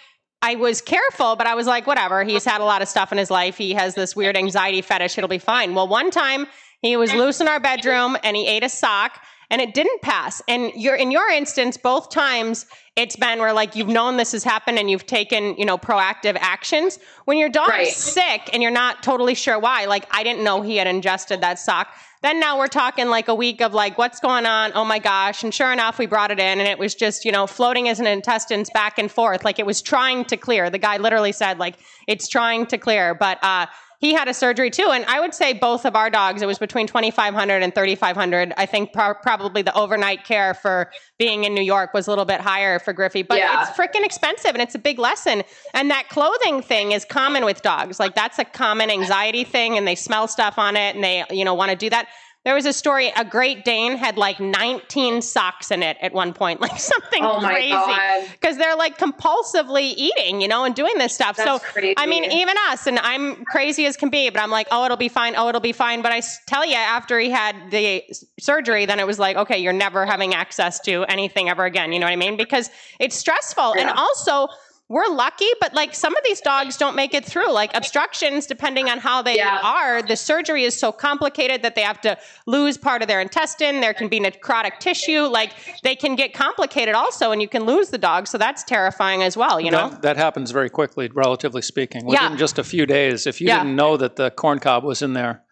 I 0.45 0.57
was 0.57 0.81
careful, 0.81 1.37
but 1.37 1.47
I 1.47 1.55
was 1.55 1.69
like, 1.69 1.87
whatever. 1.87 2.25
He's 2.25 2.45
had 2.45 2.61
a 2.61 2.65
lot 2.65 2.83
of 2.83 2.89
stuff 2.89 3.13
in 3.13 3.19
his 3.19 3.31
life. 3.31 3.57
He 3.57 3.75
has 3.75 3.95
this 3.95 4.17
weird 4.17 4.37
anxiety 4.37 4.83
fetish. 4.83 5.17
It'll 5.17 5.29
be 5.29 5.39
fine. 5.39 5.73
Well, 5.73 5.87
one 5.87 6.11
time 6.11 6.49
he 6.81 6.97
was 6.97 7.15
loose 7.15 7.41
in 7.41 7.47
our 7.47 7.61
bedroom 7.61 8.17
and 8.25 8.37
he 8.37 8.49
ate 8.49 8.65
a 8.65 8.69
sock 8.69 9.21
and 9.53 9.61
it 9.61 9.75
didn't 9.75 10.01
pass. 10.01 10.43
And 10.49 10.73
you're 10.75 10.97
in 10.97 11.11
your 11.13 11.29
instance, 11.31 11.77
both 11.77 12.11
times 12.11 12.67
it's 12.97 13.17
been 13.17 13.39
where 13.39 13.53
like 13.53 13.77
you've 13.77 13.89
known 13.89 14.17
this 14.17 14.33
has 14.33 14.43
happened 14.43 14.79
and 14.79 14.91
you've 14.91 15.07
taken, 15.07 15.55
you 15.57 15.67
know, 15.67 15.79
proactive 15.79 16.37
actions. 16.41 16.99
When 17.27 17.39
your 17.39 17.51
dog's 17.51 17.69
Right. 17.69 17.87
sick 17.89 18.51
and 18.53 18.63
you're 18.63 18.73
not 18.73 19.03
totally 19.03 19.35
sure 19.35 19.59
why, 19.59 19.85
like 19.85 20.07
I 20.11 20.25
didn't 20.25 20.43
know 20.43 20.63
he 20.63 20.79
had 20.79 20.87
ingested 20.87 21.43
that 21.43 21.59
sock. 21.59 21.89
Then 22.23 22.41
now 22.41 22.59
we're 22.59 22.69
talking 22.69 23.09
like 23.09 23.29
a 23.29 23.35
week 23.35 23.61
of 23.61 23.75
like, 23.75 23.99
what's 23.99 24.21
going 24.21 24.47
on? 24.47 24.73
Oh 24.75 24.85
my 24.85 24.99
gosh. 24.99 25.43
And 25.43 25.53
sure 25.53 25.73
enough, 25.73 25.99
we 25.99 26.07
brought 26.07 26.31
it 26.31 26.39
in 26.39 26.59
and 26.61 26.69
it 26.69 26.79
was 26.79 26.95
just, 26.95 27.25
you 27.25 27.33
know, 27.33 27.47
floating 27.47 27.89
as 27.89 28.01
an 28.01 28.07
intestines 28.07 28.71
back 28.71 28.99
and 28.99 29.11
forth. 29.11 29.45
Like 29.45 29.59
it 29.59 29.67
was 29.67 29.83
trying 29.83 30.25
to 30.27 30.37
clear. 30.37 30.71
The 30.71 30.79
guy 30.79 30.97
literally 30.97 31.33
said, 31.33 31.59
like, 31.59 31.77
it's 32.07 32.29
trying 32.29 32.67
to 32.67 32.79
clear. 32.79 33.15
But 33.15 33.43
uh, 33.43 33.67
he 34.03 34.13
had 34.13 34.27
a 34.27 34.35
surgery 34.35 34.69
too. 34.69 34.91
And 34.93 35.05
I 35.07 35.21
would 35.21 35.33
say 35.33 35.53
both 35.53 35.85
of 35.87 35.95
our 35.95 36.11
dogs, 36.11 36.43
it 36.43 36.47
was 36.47 36.59
between 36.59 36.89
2,500 36.89 37.63
and 37.63 37.73
3,500. 37.73 38.53
I 38.57 38.67
think 38.67 38.93
pro- 38.93 39.15
probably 39.15 39.63
the 39.63 39.73
overnight 39.75 40.25
care 40.25 40.55
for 40.55 40.91
being 41.21 41.45
in 41.45 41.55
New 41.55 41.63
York 41.63 41.95
was 41.95 42.09
a 42.09 42.11
little 42.11 42.25
bit 42.25 42.41
higher 42.41 42.81
for 42.81 42.93
Griffey, 42.93 43.23
but 43.23 43.39
Yeah. 43.39 43.63
it's 43.63 43.71
freaking 43.79 44.05
expensive 44.05 44.51
and 44.55 44.61
it's 44.61 44.75
a 44.75 44.79
big 44.81 44.99
lesson. 44.99 45.45
And 45.73 45.89
that 45.93 46.09
clothing 46.09 46.63
thing 46.63 46.91
is 46.91 47.05
common 47.05 47.45
with 47.45 47.63
dogs. 47.63 48.01
Like 48.01 48.17
that's 48.17 48.41
a 48.41 48.45
common 48.45 48.91
anxiety 48.91 49.45
thing 49.45 49.79
and 49.79 49.87
they 49.87 49.95
smell 49.95 50.27
stuff 50.27 50.59
on 50.59 50.77
it 50.77 50.97
and 50.97 51.05
they, 51.05 51.25
you 51.31 51.45
know, 51.45 51.55
want 51.55 51.71
to 51.71 51.77
do 51.77 51.89
that. 51.91 52.09
There 52.45 52.55
was 52.57 52.67
a 52.67 52.73
story, 52.73 53.13
a 53.17 53.25
Great 53.25 53.65
Dane 53.65 53.97
had 53.97 54.17
like 54.17 54.41
19 54.41 55.23
socks 55.23 55.71
in 55.71 55.83
it 55.83 55.97
at 56.01 56.13
one 56.13 56.33
point, 56.33 56.61
like 56.61 56.79
something 56.79 57.23
Oh 57.23 57.39
crazy. 57.39 58.29
Because 58.33 58.57
they're 58.59 58.77
like 58.77 58.99
compulsively 58.99 59.95
eating, 59.97 60.41
you 60.41 60.49
know, 60.49 60.65
and 60.65 60.75
doing 60.75 60.99
this 60.99 61.15
stuff. 61.15 61.37
That's 61.37 61.49
so, 61.49 61.59
crazy. 61.61 61.95
I 61.97 62.07
mean, 62.07 62.25
even 62.25 62.57
us, 62.71 62.87
and 62.87 62.99
I'm 62.99 63.45
crazy 63.45 63.87
as 63.87 63.97
can 63.97 64.11
be, 64.11 64.29
but 64.31 64.41
I'm 64.41 64.51
like, 64.51 64.67
oh, 64.73 64.85
it'll 64.85 64.97
be 64.97 65.09
fine. 65.09 65.35
Oh, 65.37 65.49
it'll 65.49 65.61
be 65.61 65.73
fine. 65.73 66.03
But 66.03 66.11
I 66.11 66.21
tell 66.49 66.67
you, 66.67 66.75
after 66.75 67.19
he 67.21 67.31
had 67.31 67.71
the 67.71 68.03
surgery, 68.41 68.87
then 68.87 68.99
it 68.99 69.07
was 69.07 69.21
like, 69.21 69.37
okay, 69.37 69.59
you're 69.59 69.73
never 69.73 70.05
having 70.05 70.35
access 70.35 70.81
to 70.81 71.05
anything 71.05 71.49
ever 71.49 71.65
again. 71.65 71.93
You 71.93 72.01
know 72.01 72.07
what 72.07 72.13
I 72.13 72.17
mean? 72.17 72.37
Because 72.37 72.71
it's 72.99 73.17
stressful. 73.17 73.75
And 73.77 73.89
also, 73.89 74.49
we're 74.93 75.09
lucky, 75.09 75.49
but 75.59 75.73
like 75.73 75.95
some 75.95 76.15
of 76.15 76.23
these 76.23 76.41
dogs 76.43 76.77
don't 76.77 76.95
make 76.95 77.15
it 77.15 77.25
through. 77.25 77.51
Like 77.51 77.71
obstructions, 77.75 78.47
depending 78.47 78.91
on 78.91 78.99
how 78.99 79.23
they 79.23 79.37
Yeah. 79.37 79.59
are, 79.65 80.03
the 80.03 80.17
surgery 80.17 80.65
is 80.65 80.79
so 80.79 80.93
complicated 80.93 81.63
that 81.63 81.75
they 81.75 81.81
have 81.81 81.99
to 82.03 82.19
lose 82.47 82.77
part 82.77 83.01
of 83.01 83.09
their 83.09 83.23
intestine. 83.23 83.81
There 83.81 83.95
can 83.95 84.09
be 84.09 84.21
necrotic 84.21 84.81
tissue. 84.81 85.23
Like 85.23 85.53
they 85.83 85.97
can 85.97 86.15
get 86.15 86.35
complicated 86.35 86.95
also, 86.95 87.33
and 87.33 87.41
you 87.41 87.49
can 87.49 87.65
lose 87.65 87.89
the 87.89 87.97
dog. 87.97 88.27
So 88.27 88.37
that's 88.37 88.63
terrifying 88.65 89.23
as 89.23 89.35
well, 89.35 89.59
you 89.59 89.71
know? 89.71 89.89
That, 89.89 90.03
that 90.03 90.17
happens 90.19 90.51
very 90.51 90.69
quickly, 90.69 91.09
relatively 91.15 91.63
speaking. 91.63 92.03
Yeah. 92.07 92.25
Within 92.25 92.37
just 92.39 92.59
a 92.59 92.65
few 92.65 92.85
days, 92.85 93.27
if 93.27 93.41
you 93.41 93.47
Yeah. 93.49 93.61
didn't 93.61 93.77
know 93.77 93.97
that 93.97 94.17
the 94.17 94.31
corn 94.31 94.59
cob 94.59 94.85
was 94.85 95.01
in 95.01 95.15
there, 95.15 95.43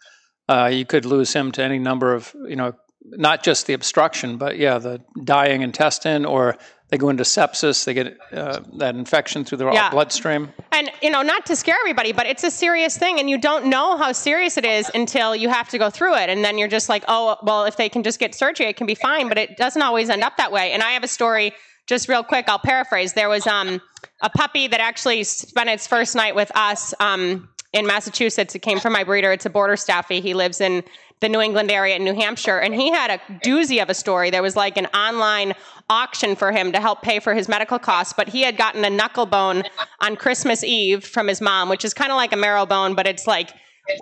uh, 0.51 0.67
you 0.71 0.85
could 0.85 1.07
lose 1.07 1.33
him 1.33 1.51
to 1.53 1.63
any 1.63 1.79
number 1.79 2.13
of, 2.15 2.35
you 2.47 2.57
know, 2.57 2.75
not 3.03 3.43
just 3.43 3.67
the 3.67 3.73
obstruction, 3.73 4.37
but 4.37 4.59
yeah, 4.59 4.77
the 4.79 5.01
dying 5.25 5.63
intestine, 5.63 6.27
or 6.27 6.59
they 6.91 6.99
go 6.99 7.09
into 7.09 7.23
sepsis, 7.23 7.85
they 7.85 7.95
get 7.95 8.19
uh, 8.33 8.61
that 8.75 8.97
infection 8.97 9.45
through 9.45 9.59
their 9.59 9.73
Yeah. 9.73 9.91
bloodstream. 9.91 10.53
And 10.73 10.91
you 11.01 11.11
know, 11.11 11.23
not 11.23 11.47
to 11.47 11.57
scare 11.57 11.77
everybody, 11.81 12.13
but 12.13 12.27
it's 12.27 12.43
a 12.45 12.51
serious 12.51 12.99
thing, 12.99 13.21
and 13.21 13.31
you 13.31 13.39
don't 13.39 13.67
know 13.67 13.97
how 13.97 14.13
serious 14.13 14.59
it 14.59 14.65
is 14.65 14.91
until 14.95 15.35
you 15.37 15.49
have 15.49 15.69
to 15.71 15.79
go 15.79 15.89
through 15.89 16.17
it, 16.17 16.29
and 16.29 16.45
then 16.45 16.59
you're 16.59 16.69
just 16.69 16.89
like, 16.89 17.05
oh, 17.09 17.37
well, 17.43 17.65
if 17.65 17.77
they 17.77 17.89
can 17.89 18.03
just 18.03 18.19
get 18.19 18.35
surgery, 18.35 18.67
it 18.67 18.77
can 18.77 18.87
be 18.87 18.97
fine. 18.97 19.29
But 19.29 19.39
it 19.39 19.57
doesn't 19.57 19.81
always 19.83 20.11
end 20.11 20.23
up 20.23 20.37
that 20.37 20.51
way. 20.51 20.73
And 20.73 20.83
I 20.83 20.91
have 20.91 21.05
a 21.05 21.09
story, 21.09 21.53
just 21.87 22.09
real 22.09 22.25
quick. 22.25 22.49
I'll 22.49 22.59
paraphrase. 22.59 23.13
There 23.13 23.29
was 23.29 23.47
um, 23.47 23.81
a 24.21 24.31
puppy 24.31 24.67
that 24.67 24.81
actually 24.81 25.23
spent 25.25 25.71
its 25.71 25.87
first 25.87 26.17
night 26.17 26.35
with 26.35 26.51
us 26.57 26.93
um, 26.99 27.49
in 27.73 27.87
Massachusetts. 27.87 28.55
It 28.57 28.61
came 28.61 28.81
from 28.81 28.93
my 28.93 29.05
breeder. 29.05 29.31
It's 29.31 29.47
a 29.47 29.51
border 29.51 29.77
staffy. 29.77 30.21
He 30.21 30.35
lives 30.35 30.61
in 30.61 30.83
the 31.21 31.29
New 31.29 31.41
England 31.41 31.71
area 31.71 31.97
in 31.97 32.05
New 32.05 32.15
Hampshire, 32.15 32.59
and 32.59 32.75
he 32.75 32.91
had 32.91 33.11
a 33.11 33.19
doozy 33.47 33.83
of 33.83 33.91
a 33.91 33.95
story. 33.95 34.31
There 34.31 34.43
was 34.43 34.57
like 34.57 34.77
an 34.77 34.87
online 34.87 35.55
auction 35.91 36.35
for 36.35 36.51
him 36.53 36.73
to 36.73 36.81
help 36.81 37.03
pay 37.03 37.19
for 37.21 37.35
his 37.35 37.49
medical 37.49 37.79
costs, 37.79 38.15
but 38.17 38.29
he 38.29 38.43
had 38.43 38.57
gotten 38.57 38.85
a 38.85 38.91
knuckle 38.91 39.27
bone 39.27 39.65
on 40.01 40.17
Christmas 40.17 40.65
Eve 40.65 41.05
from 41.05 41.29
his 41.29 41.41
mom, 41.41 41.69
which 41.69 41.85
is 41.85 41.93
kind 41.93 42.11
of 42.11 42.17
like 42.17 42.33
a 42.33 42.37
marrow 42.37 42.65
bone, 42.65 42.95
but 42.95 43.07
it's 43.07 43.27
like 43.27 43.51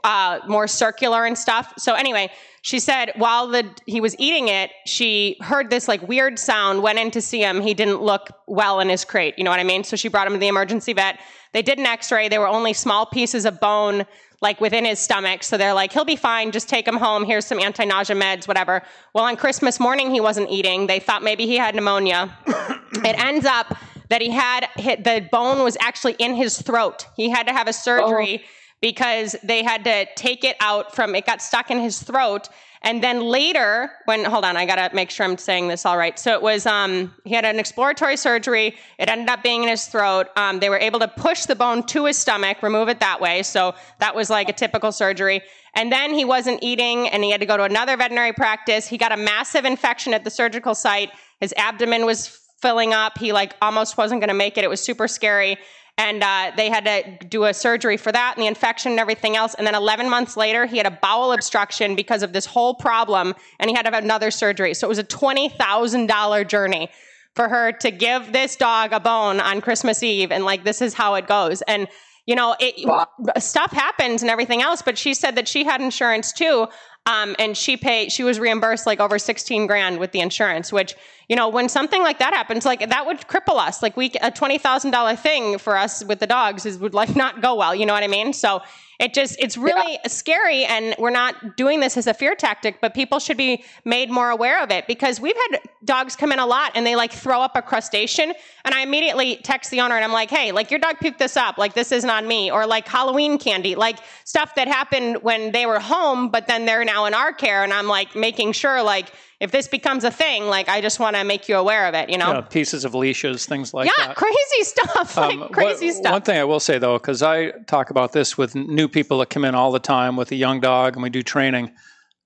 uh, 0.04 0.40
more 0.46 0.68
circular 0.68 1.24
and 1.24 1.36
stuff. 1.36 1.72
So 1.78 1.94
anyway, 1.94 2.30
she 2.62 2.78
said 2.78 3.12
while 3.16 3.48
the 3.48 3.64
he 3.86 4.00
was 4.00 4.14
eating 4.18 4.48
it, 4.48 4.70
she 4.86 5.38
heard 5.40 5.70
this 5.70 5.88
like 5.88 6.06
weird 6.06 6.38
sound. 6.38 6.82
Went 6.82 6.98
in 6.98 7.10
to 7.12 7.22
see 7.22 7.40
him. 7.40 7.62
He 7.62 7.74
didn't 7.74 8.02
look 8.02 8.28
well 8.46 8.80
in 8.80 8.88
his 8.88 9.04
crate. 9.04 9.34
You 9.38 9.44
know 9.44 9.50
what 9.50 9.60
I 9.60 9.64
mean? 9.64 9.84
So 9.84 9.96
she 9.96 10.08
brought 10.08 10.26
him 10.26 10.34
to 10.34 10.38
the 10.38 10.48
emergency 10.48 10.92
vet. 10.92 11.18
They 11.52 11.62
did 11.62 11.78
an 11.78 11.86
X-ray. 11.86 12.28
They 12.28 12.38
were 12.38 12.48
only 12.48 12.74
small 12.74 13.06
pieces 13.06 13.46
of 13.46 13.58
bone 13.60 14.04
like 14.40 14.60
within 14.60 14.84
his 14.84 14.98
stomach. 14.98 15.42
So 15.42 15.56
they're 15.56 15.74
like, 15.74 15.92
he'll 15.92 16.04
be 16.04 16.16
fine. 16.16 16.52
Just 16.52 16.68
take 16.68 16.86
him 16.86 16.96
home. 16.96 17.24
Here's 17.24 17.44
some 17.44 17.58
anti-nausea 17.58 18.16
meds, 18.16 18.46
whatever. 18.46 18.82
Well, 19.14 19.24
on 19.24 19.36
Christmas 19.36 19.80
morning, 19.80 20.10
he 20.10 20.20
wasn't 20.20 20.50
eating. 20.50 20.86
They 20.86 21.00
thought 21.00 21.22
maybe 21.22 21.46
he 21.46 21.56
had 21.56 21.74
pneumonia. 21.74 22.36
it 22.46 23.18
ends 23.18 23.46
up 23.46 23.76
that 24.08 24.22
he 24.22 24.30
had 24.30 24.68
hit 24.76 25.04
the 25.04 25.28
bone 25.30 25.62
was 25.62 25.76
actually 25.80 26.14
in 26.18 26.34
his 26.34 26.60
throat. 26.60 27.06
He 27.16 27.28
had 27.28 27.46
to 27.46 27.52
have 27.52 27.68
a 27.68 27.72
surgery 27.72 28.42
oh. 28.42 28.48
because 28.80 29.36
they 29.42 29.62
had 29.62 29.84
to 29.84 30.06
take 30.14 30.44
it 30.44 30.56
out 30.60 30.94
from 30.94 31.14
it 31.14 31.26
got 31.26 31.42
stuck 31.42 31.70
in 31.70 31.78
his 31.78 32.02
throat. 32.02 32.48
And 32.82 33.02
then 33.02 33.22
later, 33.22 33.90
when 34.04 34.24
hold 34.24 34.44
on, 34.44 34.56
I 34.56 34.66
gotta 34.66 34.94
make 34.94 35.10
sure 35.10 35.26
I'm 35.26 35.36
saying 35.36 35.68
this 35.68 35.84
all 35.84 35.98
right. 35.98 36.18
So 36.18 36.32
it 36.32 36.42
was 36.42 36.66
um, 36.66 37.14
he 37.24 37.34
had 37.34 37.44
an 37.44 37.58
exploratory 37.58 38.16
surgery. 38.16 38.76
It 38.98 39.08
ended 39.08 39.28
up 39.28 39.42
being 39.42 39.62
in 39.62 39.68
his 39.68 39.86
throat. 39.86 40.28
Um, 40.36 40.60
they 40.60 40.70
were 40.70 40.78
able 40.78 41.00
to 41.00 41.08
push 41.08 41.46
the 41.46 41.56
bone 41.56 41.82
to 41.86 42.06
his 42.06 42.16
stomach, 42.16 42.62
remove 42.62 42.88
it 42.88 43.00
that 43.00 43.20
way. 43.20 43.42
So 43.42 43.74
that 43.98 44.14
was 44.14 44.30
like 44.30 44.48
a 44.48 44.52
typical 44.52 44.92
surgery. 44.92 45.42
And 45.74 45.92
then 45.92 46.14
he 46.14 46.24
wasn't 46.24 46.62
eating, 46.62 47.08
and 47.08 47.22
he 47.22 47.30
had 47.30 47.40
to 47.40 47.46
go 47.46 47.56
to 47.56 47.62
another 47.62 47.96
veterinary 47.96 48.32
practice. 48.32 48.86
He 48.88 48.96
got 48.96 49.12
a 49.12 49.16
massive 49.16 49.64
infection 49.64 50.14
at 50.14 50.24
the 50.24 50.30
surgical 50.30 50.74
site. 50.74 51.10
His 51.40 51.54
abdomen 51.56 52.04
was 52.06 52.40
filling 52.60 52.92
up. 52.92 53.18
He 53.18 53.32
like 53.32 53.54
almost 53.62 53.96
wasn't 53.96 54.22
to 54.22 54.34
make 54.34 54.58
it. 54.58 54.64
It 54.64 54.70
was 54.70 54.80
super 54.80 55.06
scary. 55.08 55.58
And 55.98 56.22
uh, 56.22 56.52
they 56.56 56.70
had 56.70 56.84
to 56.84 57.26
do 57.26 57.44
a 57.44 57.52
surgery 57.52 57.96
for 57.96 58.12
that 58.12 58.34
and 58.36 58.42
the 58.42 58.46
infection 58.46 58.92
and 58.92 59.00
everything 59.00 59.36
else. 59.36 59.54
And 59.54 59.66
then 59.66 59.74
11 59.74 60.08
months 60.08 60.36
later, 60.36 60.64
he 60.64 60.76
had 60.76 60.86
a 60.86 60.98
bowel 61.02 61.32
obstruction 61.32 61.96
because 61.96 62.22
of 62.22 62.32
this 62.32 62.46
whole 62.46 62.74
problem, 62.74 63.34
and 63.58 63.68
he 63.68 63.74
had 63.74 63.82
to 63.82 63.90
have 63.90 64.02
another 64.02 64.30
surgery. 64.30 64.74
So 64.74 64.86
it 64.86 64.88
was 64.88 64.98
a 64.98 65.04
$20,000 65.04 66.48
journey 66.48 66.88
for 67.34 67.48
her 67.48 67.72
to 67.72 67.90
give 67.90 68.32
this 68.32 68.54
dog 68.54 68.92
a 68.92 69.00
bone 69.00 69.40
on 69.40 69.60
Christmas 69.60 70.02
Eve. 70.02 70.30
And 70.30 70.44
like, 70.44 70.62
this 70.62 70.80
is 70.80 70.94
how 70.94 71.14
it 71.14 71.26
goes. 71.26 71.62
And 71.62 71.88
you 72.26 72.34
know, 72.34 72.54
it, 72.60 73.42
stuff 73.42 73.72
happens 73.72 74.20
and 74.20 74.30
everything 74.30 74.60
else. 74.60 74.82
But 74.82 74.98
she 74.98 75.14
said 75.14 75.34
that 75.36 75.48
she 75.48 75.64
had 75.64 75.80
insurance 75.80 76.30
too, 76.30 76.68
um, 77.08 77.34
and 77.38 77.56
she 77.56 77.76
paid. 77.76 78.12
She 78.12 78.22
was 78.22 78.38
reimbursed 78.38 78.86
like 78.86 79.00
over 79.00 79.18
sixteen 79.18 79.66
grand 79.66 79.98
with 79.98 80.12
the 80.12 80.20
insurance. 80.20 80.72
Which 80.72 80.94
you 81.28 81.36
know, 81.36 81.48
when 81.48 81.68
something 81.68 82.02
like 82.02 82.18
that 82.18 82.34
happens, 82.34 82.64
like 82.66 82.88
that 82.88 83.06
would 83.06 83.20
cripple 83.22 83.58
us. 83.58 83.82
Like 83.82 83.96
we 83.96 84.12
a 84.20 84.30
twenty 84.30 84.58
thousand 84.58 84.90
dollar 84.90 85.16
thing 85.16 85.58
for 85.58 85.76
us 85.76 86.04
with 86.04 86.20
the 86.20 86.26
dogs 86.26 86.66
is 86.66 86.78
would 86.78 86.94
like 86.94 87.16
not 87.16 87.40
go 87.40 87.54
well. 87.54 87.74
You 87.74 87.86
know 87.86 87.94
what 87.94 88.02
I 88.02 88.08
mean? 88.08 88.32
So 88.32 88.60
it 88.98 89.14
just 89.14 89.36
it's 89.38 89.56
really 89.56 89.98
scary, 90.08 90.64
and 90.64 90.94
we're 90.98 91.10
not 91.10 91.56
doing 91.56 91.78
this 91.78 91.96
as 91.96 92.08
a 92.08 92.14
fear 92.14 92.34
tactic, 92.34 92.80
but 92.80 92.94
people 92.94 93.20
should 93.20 93.36
be 93.36 93.64
made 93.84 94.10
more 94.10 94.28
aware 94.30 94.60
of 94.60 94.72
it 94.72 94.88
because 94.88 95.20
we've 95.20 95.36
had 95.50 95.60
dogs 95.84 96.16
come 96.16 96.32
in 96.32 96.40
a 96.40 96.46
lot 96.46 96.72
and 96.74 96.84
they 96.84 96.96
like 96.96 97.12
throw 97.12 97.40
up 97.40 97.54
a 97.54 97.62
crustacean, 97.62 98.34
and 98.64 98.74
I 98.74 98.82
immediately 98.82 99.36
text 99.36 99.70
the 99.70 99.80
owner 99.82 99.94
and 99.94 100.04
I'm 100.04 100.12
like, 100.12 100.30
hey, 100.30 100.50
like 100.50 100.72
your 100.72 100.80
dog 100.80 100.96
puked 100.98 101.18
this 101.18 101.36
up, 101.36 101.58
like 101.58 101.74
this 101.74 101.92
isn't 101.92 102.10
on 102.10 102.26
me, 102.26 102.50
or 102.50 102.66
like 102.66 102.88
Halloween 102.88 103.38
candy, 103.38 103.76
like 103.76 103.98
stuff 104.24 104.56
that 104.56 104.66
happened 104.66 105.22
when 105.22 105.52
they 105.52 105.64
were 105.64 105.78
home, 105.78 106.28
but 106.28 106.48
then 106.48 106.66
they're 106.66 106.84
now 106.84 106.97
in 107.06 107.14
our 107.14 107.32
care, 107.32 107.62
and 107.64 107.72
I'm 107.72 107.86
like 107.86 108.14
making 108.16 108.52
sure 108.52 108.82
like 108.82 109.10
if 109.40 109.50
this 109.52 109.68
becomes 109.68 110.02
a 110.04 110.10
thing, 110.10 110.46
like 110.46 110.68
I 110.68 110.80
just 110.80 110.98
want 110.98 111.14
to 111.16 111.22
make 111.24 111.48
you 111.48 111.56
aware 111.56 111.86
of 111.86 111.94
it, 111.94 112.10
you 112.10 112.18
know? 112.18 112.32
Know, 112.32 112.42
pieces 112.42 112.84
of 112.84 112.94
leashes, 112.94 113.46
things 113.46 113.72
like 113.72 113.86
yeah, 113.98 114.08
that. 114.08 114.16
crazy 114.16 114.62
stuff, 114.62 115.16
like 115.16 115.38
Um, 115.38 115.48
crazy 115.50 115.86
what- 115.86 115.94
stuff. 115.94 116.12
One 116.12 116.22
thing 116.22 116.38
I 116.38 116.44
will 116.44 116.58
say 116.60 116.78
though, 116.78 116.98
because 116.98 117.22
I 117.22 117.52
talk 117.68 117.90
about 117.90 118.12
this 118.12 118.36
with 118.36 118.54
new 118.54 118.88
people 118.88 119.18
that 119.18 119.30
come 119.30 119.44
in 119.44 119.54
all 119.54 119.70
the 119.70 119.78
time 119.78 120.16
with 120.16 120.32
a 120.32 120.36
young 120.36 120.60
dog, 120.60 120.94
and 120.94 121.02
we 121.02 121.10
do 121.10 121.22
training. 121.22 121.72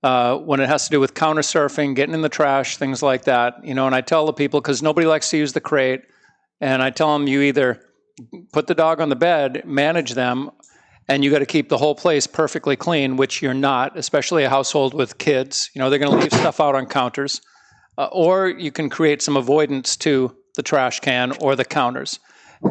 Uh, 0.04 0.36
when 0.38 0.58
it 0.58 0.68
has 0.68 0.82
to 0.84 0.90
do 0.90 0.98
with 0.98 1.14
counter 1.14 1.42
surfing, 1.42 1.94
getting 1.94 2.12
in 2.12 2.22
the 2.22 2.28
trash, 2.28 2.76
things 2.76 3.04
like 3.04 3.22
that, 3.22 3.54
you 3.64 3.72
know, 3.72 3.86
and 3.86 3.94
I 3.94 4.00
tell 4.00 4.26
the 4.26 4.32
people 4.32 4.60
because 4.60 4.82
nobody 4.82 5.06
likes 5.06 5.30
to 5.30 5.36
use 5.36 5.52
the 5.52 5.60
crate, 5.60 6.00
and 6.60 6.82
I 6.82 6.90
tell 6.90 7.12
them 7.16 7.28
you 7.28 7.40
either 7.42 7.80
put 8.52 8.66
the 8.66 8.74
dog 8.74 9.00
on 9.00 9.10
the 9.10 9.16
bed, 9.16 9.62
manage 9.64 10.14
them, 10.14 10.50
and 11.12 11.22
you 11.22 11.30
got 11.30 11.40
to 11.40 11.46
keep 11.46 11.68
the 11.68 11.76
whole 11.76 11.94
place 11.94 12.26
perfectly 12.26 12.74
clean, 12.74 13.18
which 13.18 13.42
you're 13.42 13.52
not, 13.52 13.98
especially 13.98 14.44
a 14.44 14.48
household 14.48 14.94
with 14.94 15.18
kids. 15.18 15.70
You 15.74 15.80
know, 15.80 15.90
they're 15.90 15.98
going 15.98 16.10
to 16.10 16.16
leave 16.16 16.32
stuff 16.32 16.58
out 16.58 16.74
on 16.74 16.86
counters, 16.86 17.42
uh, 17.98 18.08
or 18.12 18.48
you 18.48 18.72
can 18.72 18.88
create 18.88 19.20
some 19.20 19.36
avoidance 19.36 19.94
to 19.98 20.34
the 20.56 20.62
trash 20.62 21.00
can 21.00 21.32
or 21.32 21.54
the 21.54 21.66
counters. 21.66 22.18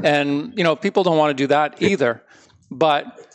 And 0.04 0.58
you 0.58 0.64
know, 0.64 0.76
people 0.76 1.04
don't 1.04 1.20
want 1.20 1.30
to 1.30 1.44
do 1.44 1.46
that 1.48 1.84
either. 1.84 2.24
But 2.72 3.28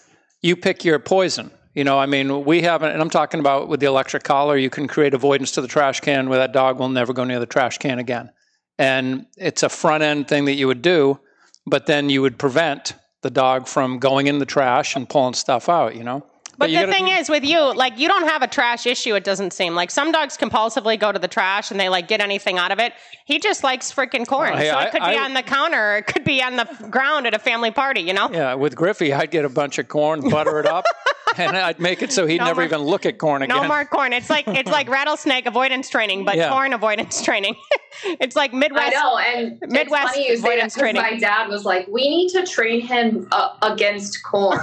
you 0.42 0.57
pick 0.57 0.85
your 0.85 0.99
poison. 0.99 1.53
You 1.75 1.85
know, 1.85 2.01
I 2.01 2.07
mean, 2.07 2.45
we 2.45 2.62
haven't, 2.62 2.90
and 2.90 3.01
I'm 3.01 3.11
talking 3.11 3.38
about 3.38 3.69
with 3.69 3.79
the 3.79 3.87
electric 3.87 4.25
collar, 4.25 4.57
you 4.57 4.71
can 4.71 4.88
create 4.88 5.14
avoidance 5.14 5.53
to 5.53 5.61
the 5.61 5.69
trash 5.69 6.01
can 6.01 6.29
where 6.29 6.38
that 6.38 6.53
dog 6.53 6.81
will 6.81 6.88
never 6.88 7.12
go 7.12 7.23
near 7.23 7.38
the 7.38 7.47
trash 7.47 7.79
can 7.79 8.01
again. 8.01 8.31
And 8.77 9.27
it's 9.37 9.62
a 9.62 9.69
front 9.69 10.03
end 10.03 10.27
thing 10.27 10.47
that 10.47 10.55
you 10.55 10.66
would 10.66 10.83
do, 10.83 11.21
but 11.64 11.87
then 11.87 12.11
you 12.11 12.23
would 12.23 12.38
prevent 12.38 12.95
the 13.22 13.31
dog 13.31 13.66
from 13.66 13.98
going 13.98 14.26
in 14.26 14.38
the 14.38 14.46
trash 14.46 14.96
and 14.96 15.09
pulling 15.09 15.35
stuff 15.35 15.68
out, 15.68 15.96
you 15.96 16.05
know? 16.05 16.24
But 16.59 16.71
you 16.71 16.79
the 16.81 16.87
gotta- 16.87 16.92
thing 16.92 17.09
is, 17.09 17.29
with 17.29 17.45
you, 17.45 17.61
like 17.75 17.99
you 17.99 18.09
don't 18.09 18.27
have 18.29 18.42
a 18.42 18.47
trash 18.47 18.87
issue. 18.87 19.14
It 19.14 19.25
doesn't 19.25 19.53
seem 19.53 19.75
like 19.75 19.90
some 19.90 20.11
dogs 20.12 20.37
compulsively 20.38 20.99
go 20.99 21.12
to 21.12 21.19
the 21.19 21.29
trash 21.29 21.71
and 21.71 21.79
they 21.79 21.88
like 21.88 22.09
get 22.09 22.21
anything 22.21 22.57
out 22.59 22.73
of 22.73 22.79
it. 22.79 22.92
He 23.27 23.38
just 23.38 23.62
likes 23.64 23.92
freaking 23.92 24.27
corn, 24.27 24.57
Hey, 24.57 24.71
so 24.71 24.77
I- 24.77 24.85
it 24.85 24.90
could 24.92 25.03
be 25.03 25.16
I- 25.16 25.25
on 25.25 25.35
the 25.35 25.42
counter, 25.42 25.97
it 25.99 26.07
could 26.07 26.25
be 26.25 26.42
on 26.42 26.57
the 26.57 26.64
ground 26.90 27.27
at 27.27 27.35
a 27.35 27.38
family 27.38 27.71
party. 27.71 28.01
You 28.01 28.14
know? 28.14 28.31
Yeah, 28.33 28.55
with 28.55 28.75
Griffey, 28.77 29.12
I'd 29.12 29.31
get 29.31 29.45
a 29.45 29.49
bunch 29.49 29.79
of 29.79 29.88
corn, 29.88 30.29
butter 30.31 30.59
it 30.61 30.66
up, 30.66 30.85
and 31.37 31.57
I'd 31.57 31.79
make 31.81 32.03
it 32.03 32.12
so 32.12 32.27
he'd 32.27 32.38
No 32.38 32.45
never 32.47 32.61
more- 32.62 32.64
even 32.66 32.81
look 32.83 33.05
at 33.05 33.19
corn 33.19 33.42
again. 33.42 33.57
No 33.57 33.66
more 33.69 33.85
corn. 33.85 34.12
It's 34.12 34.31
like 34.31 34.47
it's 34.49 34.71
like 34.71 34.88
rattlesnake 34.99 35.47
avoidance 35.47 35.90
training, 35.90 36.25
but 36.25 36.37
Yeah. 36.37 36.49
corn 36.51 36.73
avoidance 36.73 37.21
training. 37.23 37.57
it's 38.05 38.37
like 38.37 38.55
I 38.55 38.57
Midwest. 38.57 38.92
know, 38.95 39.19
and 39.19 39.59
Midwest 39.69 40.09
it's 40.09 40.12
funny 40.16 40.29
you 40.29 40.37
say 40.38 40.57
that 40.61 40.73
training. 40.73 41.03
my 41.03 41.19
dad 41.19 41.49
was 41.49 41.64
like, 41.64 41.87
"We 41.88 42.09
need 42.09 42.29
to 42.31 42.47
train 42.47 42.81
him 42.81 43.29
uh, 43.33 43.51
against 43.62 44.23
corn," 44.23 44.59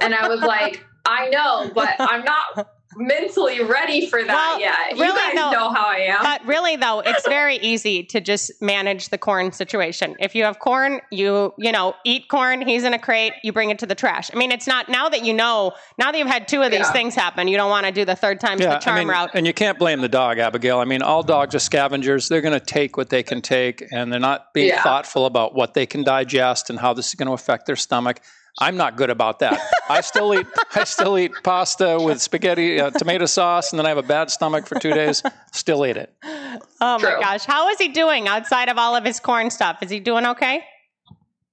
and 0.00 0.14
I 0.14 0.28
was 0.28 0.40
like, 0.42 0.84
"I 1.08 1.28
know, 1.30 1.70
but 1.74 1.94
I'm 1.98 2.24
not 2.24 2.68
mentally 2.96 3.62
ready 3.62 4.06
for 4.06 4.24
that 4.24 4.34
Well, 4.34 4.60
yet. 4.60 4.96
you 4.96 5.02
really, 5.02 5.16
guys 5.16 5.34
though- 5.34 5.50
know 5.52 5.70
how 5.70 5.86
I 5.86 5.98
am. 6.08 6.22
But 6.22 6.44
really 6.46 6.74
though, 6.76 7.00
it's 7.00 7.26
very 7.28 7.56
easy 7.56 8.02
to 8.04 8.20
just 8.20 8.50
manage 8.62 9.10
the 9.10 9.18
corn 9.18 9.52
situation. 9.52 10.16
If 10.18 10.34
you 10.34 10.44
have 10.44 10.58
corn, 10.58 11.00
you 11.10 11.52
you 11.58 11.70
know, 11.70 11.94
eat 12.04 12.28
corn, 12.28 12.66
he's 12.66 12.84
in 12.84 12.94
a 12.94 12.98
crate, 12.98 13.34
you 13.44 13.52
bring 13.52 13.70
it 13.70 13.78
to 13.80 13.86
the 13.86 13.94
trash. 13.94 14.30
I 14.32 14.36
mean, 14.38 14.50
it's 14.50 14.66
not 14.66 14.88
now 14.88 15.08
that 15.10 15.24
you 15.24 15.34
know, 15.34 15.72
now 15.98 16.10
that 16.10 16.18
you've 16.18 16.26
had 16.28 16.48
two 16.48 16.62
of 16.62 16.70
these 16.70 16.80
Yeah. 16.80 16.92
things 16.92 17.14
happen, 17.14 17.46
you 17.46 17.56
don't 17.56 17.70
want 17.70 17.86
to 17.86 17.92
do 17.92 18.04
the 18.04 18.16
third 18.16 18.40
time 18.40 18.58
the 18.58 18.78
charm 18.78 18.96
I 18.96 19.00
mean, 19.00 19.08
route. 19.08 19.30
and 19.34 19.46
you 19.46 19.52
can't 19.52 19.78
blame 19.78 20.00
the 20.00 20.08
dog, 20.08 20.38
Abigail. 20.38 20.78
I 20.80 20.84
mean, 20.84 21.02
all 21.02 21.22
dogs 21.22 21.54
are 21.54 21.58
scavengers. 21.60 22.28
They're 22.28 22.40
going 22.40 22.58
to 22.58 22.64
take 22.64 22.96
what 22.96 23.10
they 23.10 23.22
can 23.22 23.42
take, 23.42 23.84
and 23.92 24.10
they're 24.12 24.18
not 24.18 24.52
being 24.54 24.68
Yeah. 24.68 24.82
thoughtful 24.82 25.26
about 25.26 25.54
what 25.54 25.74
they 25.74 25.86
can 25.86 26.02
digest 26.04 26.70
and 26.70 26.78
how 26.80 26.94
this 26.94 27.08
is 27.08 27.14
going 27.14 27.28
to 27.28 27.34
affect 27.34 27.66
their 27.66 27.76
stomach. 27.76 28.20
I'm 28.58 28.76
not 28.76 28.96
good 28.96 29.10
about 29.10 29.38
that. 29.40 29.60
I 29.88 30.00
still 30.00 30.34
eat. 30.34 30.46
I 30.74 30.84
still 30.84 31.18
eat 31.18 31.32
pasta 31.44 31.98
with 32.00 32.20
spaghetti, 32.20 32.80
uh, 32.80 32.90
tomato 32.90 33.26
sauce, 33.26 33.72
and 33.72 33.78
then 33.78 33.86
I 33.86 33.90
have 33.90 33.98
a 33.98 34.02
bad 34.02 34.30
stomach 34.30 34.66
for 34.66 34.78
two 34.78 34.92
days. 34.92 35.22
Still 35.52 35.86
eat 35.86 35.96
it. 35.96 36.12
Oh 36.80 36.98
my 36.98 37.18
gosh. 37.20 37.44
How 37.44 37.68
is 37.68 37.78
he 37.78 37.88
doing 37.88 38.28
outside 38.28 38.68
of 38.68 38.78
all 38.78 38.96
of 38.96 39.04
his 39.04 39.20
corn 39.20 39.50
stuff? 39.50 39.82
Is 39.82 39.90
he 39.90 40.00
doing 40.00 40.26
okay? 40.26 40.64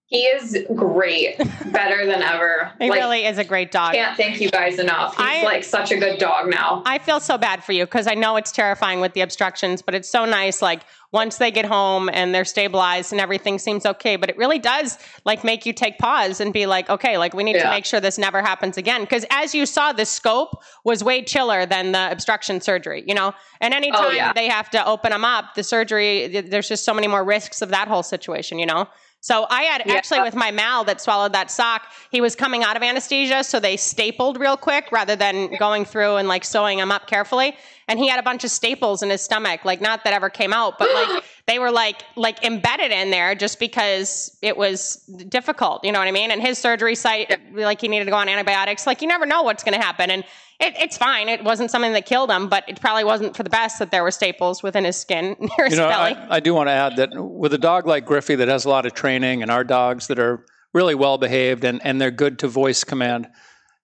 He 0.07 0.21
is 0.21 0.55
great, 0.75 1.37
better 1.71 2.05
than 2.05 2.21
ever. 2.21 2.71
He 2.79 2.89
like, 2.89 2.99
really 2.99 3.25
is 3.25 3.37
a 3.39 3.43
great 3.43 3.71
dog. 3.71 3.93
can't 3.93 4.15
thank 4.15 4.39
you 4.39 4.49
guys 4.51 4.77
enough. 4.79 5.15
He's 5.17 5.25
I- 5.25 5.43
like 5.43 5.63
such 5.63 5.91
a 5.91 5.97
good 5.97 6.19
dog 6.19 6.47
now. 6.49 6.83
I 6.85 6.99
feel 6.99 7.19
so 7.19 7.37
bad 7.37 7.63
for 7.63 7.71
you 7.71 7.85
because 7.85 8.05
I 8.05 8.13
know 8.13 8.35
it's 8.35 8.51
terrifying 8.51 8.99
with 9.01 9.13
the 9.13 9.21
obstructions, 9.21 9.81
but 9.81 9.95
it's 9.95 10.09
so 10.09 10.25
nice. 10.25 10.61
Like 10.61 10.81
once 11.11 11.37
they 11.37 11.49
get 11.49 11.65
home 11.65 12.09
and 12.09 12.35
they're 12.35 12.45
stabilized 12.45 13.13
and 13.13 13.21
everything 13.21 13.57
seems 13.57 13.85
okay, 13.85 14.15
but 14.15 14.29
it 14.29 14.37
really 14.37 14.59
does 14.59 14.99
like 15.25 15.43
make 15.43 15.65
you 15.65 15.73
take 15.73 15.97
pause 15.97 16.39
and 16.39 16.53
be 16.53 16.65
like, 16.67 16.89
okay, 16.89 17.17
like 17.17 17.33
we 17.33 17.43
need 17.43 17.53
to 17.59 17.69
make 17.69 17.85
sure 17.85 17.99
this 17.99 18.17
never 18.19 18.41
happens 18.41 18.77
again. 18.77 19.01
Because 19.01 19.25
as 19.31 19.55
you 19.55 19.65
saw, 19.65 19.91
the 19.93 20.05
scope 20.05 20.61
was 20.83 21.03
way 21.03 21.23
chiller 21.23 21.65
than 21.65 21.93
the 21.93 22.11
obstruction 22.11 22.61
surgery, 22.61 23.03
you 23.07 23.15
know. 23.15 23.33
And 23.61 23.73
anytime 23.73 24.05
Oh, 24.05 24.11
yeah. 24.11 24.33
they 24.33 24.49
have 24.49 24.69
to 24.71 24.85
open 24.85 25.11
them 25.11 25.25
up, 25.25 25.55
the 25.55 25.63
surgery, 25.63 26.27
there's 26.41 26.67
just 26.67 26.83
so 26.85 26.93
many 26.93 27.07
more 27.07 27.23
risks 27.23 27.61
of 27.63 27.69
that 27.69 27.87
whole 27.87 28.03
situation, 28.03 28.59
you 28.59 28.65
know. 28.67 28.87
So 29.25 29.47
I 29.49 29.63
had 29.63 29.81
Yeah. 29.88 29.93
actually 29.95 30.21
with 30.21 30.35
my 30.35 30.51
Mal 30.51 30.83
that 30.83 31.01
swallowed 31.01 31.33
that 31.33 31.49
sock, 31.49 31.91
he 32.11 32.21
was 32.21 32.35
coming 32.35 32.63
out 32.63 32.77
of 32.77 32.83
anesthesia, 32.83 33.43
so 33.43 33.59
they 33.59 33.75
stapled 33.75 34.39
real 34.39 34.55
quick 34.55 34.91
rather 34.91 35.15
than 35.15 35.55
going 35.57 35.83
through 35.83 36.17
and 36.17 36.27
like 36.27 36.45
sewing 36.45 36.77
him 36.77 36.91
up 36.91 37.07
carefully. 37.07 37.57
And 37.88 37.97
he 37.97 38.07
had 38.07 38.19
a 38.19 38.23
bunch 38.23 38.43
of 38.43 38.51
staples 38.51 39.01
in 39.01 39.09
his 39.09 39.23
stomach, 39.23 39.65
like 39.65 39.81
not 39.81 40.03
that 40.03 40.13
ever 40.13 40.29
came 40.29 40.53
out, 40.53 40.77
but 40.77 40.93
like 40.93 41.23
they 41.47 41.57
were 41.57 41.71
like 41.71 42.03
like 42.15 42.45
embedded 42.45 42.91
in 42.91 43.09
there 43.09 43.33
just 43.33 43.59
because 43.59 44.38
it 44.43 44.55
was 44.57 44.97
difficult, 45.27 45.83
you 45.83 45.91
know 45.91 45.97
what 45.97 46.07
I 46.07 46.11
mean? 46.11 46.29
And 46.29 46.39
his 46.39 46.59
surgery 46.59 46.93
site, 46.93 47.35
like 47.51 47.81
he 47.81 47.88
needed 47.88 48.05
to 48.05 48.11
go 48.11 48.17
on 48.17 48.29
antibiotics. 48.29 48.85
Like 48.85 49.01
you 49.01 49.07
never 49.07 49.25
know 49.25 49.41
what's 49.41 49.63
going 49.63 49.73
to 49.73 49.83
happen, 49.83 50.11
and 50.11 50.23
it, 50.59 50.73
it's 50.79 50.97
fine. 50.97 51.27
It 51.29 51.43
wasn't 51.43 51.71
something 51.71 51.93
that 51.93 52.05
killed 52.05 52.31
him, 52.31 52.47
but 52.47 52.63
it 52.67 52.79
probably 52.79 53.03
wasn't 53.03 53.35
for 53.35 53.43
the 53.43 53.49
best 53.49 53.79
that 53.79 53.91
there 53.91 54.03
were 54.03 54.11
staples 54.11 54.63
within 54.63 54.85
his 54.85 54.95
skin 54.95 55.35
near 55.39 55.65
his 55.65 55.73
You 55.73 55.79
know, 55.79 55.89
belly. 55.89 56.13
I, 56.15 56.35
I 56.35 56.39
do 56.39 56.53
want 56.53 56.67
to 56.67 56.71
add 56.73 56.95
that 56.97 57.09
with 57.13 57.53
a 57.53 57.57
dog 57.57 57.85
like 57.87 58.05
Griffey 58.05 58.35
that 58.35 58.47
has 58.47 58.65
a 58.65 58.69
lot 58.69 58.85
of 58.85 58.93
training, 58.93 59.41
and 59.41 59.51
our 59.51 59.63
dogs 59.63 60.07
that 60.07 60.19
are 60.19 60.45
really 60.73 60.95
well 60.95 61.17
behaved 61.17 61.63
and, 61.63 61.79
and 61.85 61.99
they're 62.01 62.11
good 62.11 62.39
to 62.39 62.47
voice 62.47 62.83
command, 62.83 63.27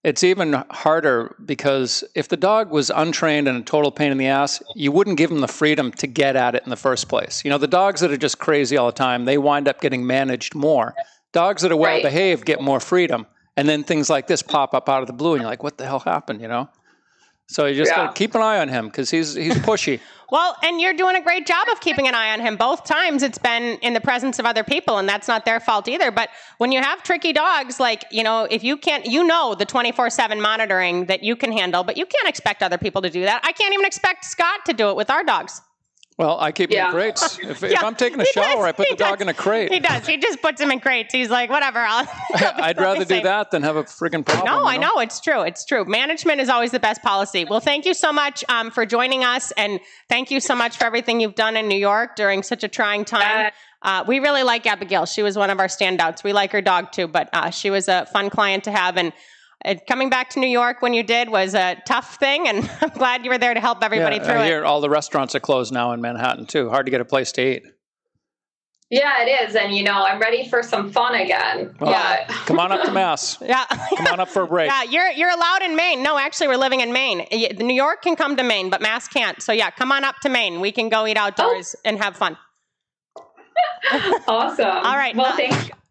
it's 0.03 0.23
even 0.23 0.53
harder 0.71 1.36
because 1.45 2.03
if 2.15 2.27
the 2.27 2.36
dog 2.38 2.71
was 2.71 2.89
untrained 2.89 3.47
and 3.47 3.57
a 3.57 3.62
total 3.62 3.91
pain 3.91 4.12
in 4.12 4.17
the 4.17 4.27
ass, 4.27 4.62
you 4.75 4.91
wouldn't 4.91 5.17
give 5.17 5.29
them 5.29 5.41
the 5.41 5.47
freedom 5.47 5.91
to 5.91 6.07
get 6.07 6.36
at 6.36 6.55
it 6.55 6.63
in 6.63 6.69
the 6.69 6.75
first 6.75 7.07
place. 7.07 7.43
You 7.45 7.49
know, 7.51 7.60
the 7.60 7.67
dogs 7.67 8.01
that 8.01 8.12
are 8.12 8.17
just 8.17 8.39
crazy 8.39 8.77
all 8.77 8.88
the 8.88 8.93
time, 8.93 9.25
they 9.25 9.38
wind 9.38 9.67
up 9.67 9.79
getting 9.79 10.05
managed 10.07 10.55
more. 10.55 10.95
Dogs 11.34 11.62
that 11.62 11.71
are 11.71 11.75
well 11.77 11.93
Right. 11.93 12.03
behaved 12.03 12.45
get 12.45 12.62
more 12.62 12.79
freedom. 12.79 13.27
And 13.62 13.69
then 13.69 13.84
things 13.84 14.10
like 14.10 14.26
this 14.26 14.41
pop 14.41 14.74
up 14.74 14.89
out 14.89 15.02
of 15.02 15.08
the 15.08 15.13
blue, 15.13 15.34
and 15.34 15.41
you're 15.41 15.47
like, 15.47 15.62
what 15.62 15.78
the 15.78 15.86
hell 15.86 16.00
happened, 16.00 16.41
you 16.41 16.47
know? 16.47 16.67
So 17.47 17.67
you 17.67 17.76
just 17.76 17.91
Yeah. 17.91 18.08
got 18.08 18.15
to 18.15 18.17
keep 18.17 18.34
an 18.34 18.41
eye 18.41 18.58
on 18.58 18.69
him 18.69 18.88
because 18.88 19.12
he's, 19.12 19.36
he's 19.36 19.54
pushy. 19.58 20.00
Well, 20.32 20.56
and 20.63 20.82
you're 20.82 20.93
doing 20.93 21.15
a 21.17 21.21
great 21.21 21.45
job 21.45 21.67
of 21.71 21.80
keeping 21.82 22.08
an 22.08 22.15
eye 22.15 22.32
on 22.32 22.39
him. 22.39 22.56
Both 22.56 22.86
times 22.86 23.21
it's 23.21 23.38
been 23.38 23.78
in 23.82 23.93
the 23.93 24.00
presence 24.00 24.39
of 24.39 24.45
other 24.45 24.63
people, 24.63 24.97
and 24.97 25.08
that's 25.08 25.28
not 25.28 25.43
their 25.45 25.60
fault 25.60 25.88
either. 25.89 26.10
But 26.10 26.30
when 26.58 26.71
you 26.71 26.82
have 26.82 27.04
tricky 27.04 27.34
dogs, 27.34 27.80
like, 27.82 28.06
you 28.12 28.24
know, 28.24 28.47
if 28.50 28.63
you 28.63 28.78
can't, 28.78 29.06
you 29.06 29.26
know, 29.26 29.54
the 29.54 29.65
24 29.65 30.10
7 30.10 30.41
monitoring 30.41 31.06
that 31.08 31.21
you 31.21 31.36
can 31.36 31.52
handle, 31.52 31.84
but 31.84 31.97
you 31.97 32.06
can't 32.08 32.28
expect 32.30 32.63
other 32.63 32.78
people 32.80 33.02
to 33.04 33.10
do 33.12 33.24
that. 33.26 33.41
I 33.43 33.52
can't 33.52 33.74
even 33.74 33.86
expect 33.86 34.24
Scott 34.26 34.62
to 34.67 34.74
do 34.74 34.89
it 34.89 34.95
with 34.95 35.12
our 35.12 35.24
dogs. 35.24 35.62
Well, 36.17 36.39
I 36.39 36.52
keep 36.52 36.69
them 36.69 36.78
Yeah. 36.78 36.88
in 36.88 36.91
crates. 36.91 37.39
If, 37.43 37.63
if 37.63 37.84
I'm 37.84 37.95
taking 37.95 38.19
a 38.19 38.24
he 38.24 38.32
shower, 38.32 38.58
does. 38.58 38.65
I 38.65 38.71
put 38.74 38.88
He 38.88 38.95
the 38.95 39.04
dog 39.04 39.21
in 39.21 39.30
a 39.30 39.34
crate. 39.34 39.71
He 39.71 39.80
does. 39.80 40.06
He 40.06 40.17
just 40.17 40.41
puts 40.41 40.62
him 40.62 40.69
in 40.71 40.80
crates. 40.80 41.13
He's 41.13 41.30
like, 41.30 41.50
whatever. 41.50 41.80
I'll, 41.80 42.08
I'd 42.36 42.80
rather 42.80 43.06
do 43.06 43.21
that 43.21 43.52
than 43.52 43.63
have 43.63 43.76
a 43.76 43.84
friggin' 43.84 44.26
problem. 44.26 44.45
No, 44.45 44.62
you 44.62 44.67
I 44.67 44.78
know 44.78 45.00
it's 45.00 45.19
true. 45.19 45.41
It's 45.41 45.65
true. 45.65 45.86
Management 45.86 46.39
is 46.41 46.50
always 46.50 46.71
the 46.71 46.80
best 46.80 47.02
policy. 47.02 47.45
Well, 47.45 47.60
thank 47.60 47.86
you 47.86 47.93
so 47.93 48.12
much 48.13 48.43
um, 48.50 48.71
for 48.71 48.86
joining 48.86 49.24
us, 49.24 49.52
and 49.54 49.80
thank 50.10 50.30
you 50.32 50.39
so 50.39 50.56
much 50.56 50.78
for 50.78 50.84
everything 50.86 51.19
you've 51.21 51.36
done 51.36 51.58
in 51.58 51.67
New 51.67 51.78
York 51.80 52.15
during 52.15 52.43
such 52.43 52.63
a 52.63 52.67
trying 52.67 53.06
time. 53.06 53.52
Uh, 53.82 54.04
we 54.08 54.19
really 54.19 54.43
like 54.43 54.67
Abigail. 54.67 55.08
She 55.08 55.24
was 55.24 55.36
one 55.38 55.50
of 55.50 55.60
our 55.60 55.67
standouts. 55.67 56.24
We 56.24 56.34
like 56.34 56.52
her 56.52 56.62
dog 56.62 56.91
too, 56.91 57.08
but 57.08 57.30
uh, 57.34 57.50
she 57.50 57.71
was 57.71 57.88
a 57.88 58.06
fun 58.13 58.30
client 58.30 58.65
to 58.65 58.71
have. 58.71 58.95
And 58.95 59.08
uh, 59.10 59.13
coming 59.88 60.10
back 60.10 60.30
to 60.32 60.39
New 60.39 60.47
York 60.47 60.82
when 60.82 60.93
you 60.93 61.04
did 61.04 61.30
was 61.30 61.54
a 61.56 61.76
tough 61.86 62.15
thing, 62.17 62.47
and 62.47 62.69
I'm 62.82 62.89
glad 62.89 63.24
you 63.24 63.32
were 63.32 63.38
there 63.38 63.54
to 63.54 63.60
help 63.60 63.84
everybody 63.84 64.17
yeah, 64.17 64.24
through 64.24 64.34
I 64.36 64.43
it. 64.43 64.47
hear 64.47 64.65
all 64.65 64.82
the 64.82 64.89
restaurants 64.89 65.36
are 65.36 65.39
closed 65.39 65.74
now 65.74 65.91
in 65.93 66.02
Manhattan 66.02 66.45
too. 66.45 66.69
Hard 66.69 66.86
to 66.86 66.91
get 66.91 67.02
a 67.02 67.06
place 67.06 67.32
to 67.34 67.41
eat. 67.41 67.63
Yeah, 68.89 69.24
it 69.24 69.47
is. 69.50 69.56
And 69.56 69.74
you 69.74 69.84
know, 69.84 70.04
I'm 70.04 70.19
ready 70.19 70.50
for 70.50 70.62
some 70.62 70.91
fun 70.91 71.15
again. 71.15 71.74
Well, 71.80 71.91
yeah. 71.91 72.26
Come 72.45 72.60
on 72.60 72.74
up 72.74 72.84
to 72.84 72.91
Mass. 72.91 73.38
Yeah. 73.52 73.63
Come 73.95 74.08
on 74.08 74.19
up 74.19 74.28
for 74.28 74.41
a 74.41 74.47
break. 74.47 74.69
Yeah, 74.69 74.84
you're 74.84 75.10
you're 75.12 75.30
allowed 75.30 75.62
in 75.62 75.76
Maine. 75.78 76.04
No, 76.04 76.17
actually, 76.17 76.50
we're 76.50 76.58
living 76.58 76.82
in 76.82 76.91
Maine. 76.91 77.26
New 77.32 77.74
York 77.74 78.02
can 78.02 78.17
come 78.17 78.36
to 78.36 78.43
Maine, 78.43 78.69
but 78.69 78.82
Mass 78.82 79.08
can't. 79.08 79.41
So 79.41 79.54
yeah, 79.54 79.71
come 79.71 79.93
on 79.93 80.04
up 80.04 80.19
to 80.24 80.30
Maine. 80.30 80.60
We 80.60 80.74
can 80.74 80.89
go 80.89 81.08
eat 81.08 81.15
outdoors 81.15 81.74
and 81.86 81.97
have 82.04 82.17
fun. 82.17 82.38
Awesome. 84.28 84.65
All 84.67 84.97
right. 84.97 85.15
Well, 85.15 85.28
Uh, 85.28 85.38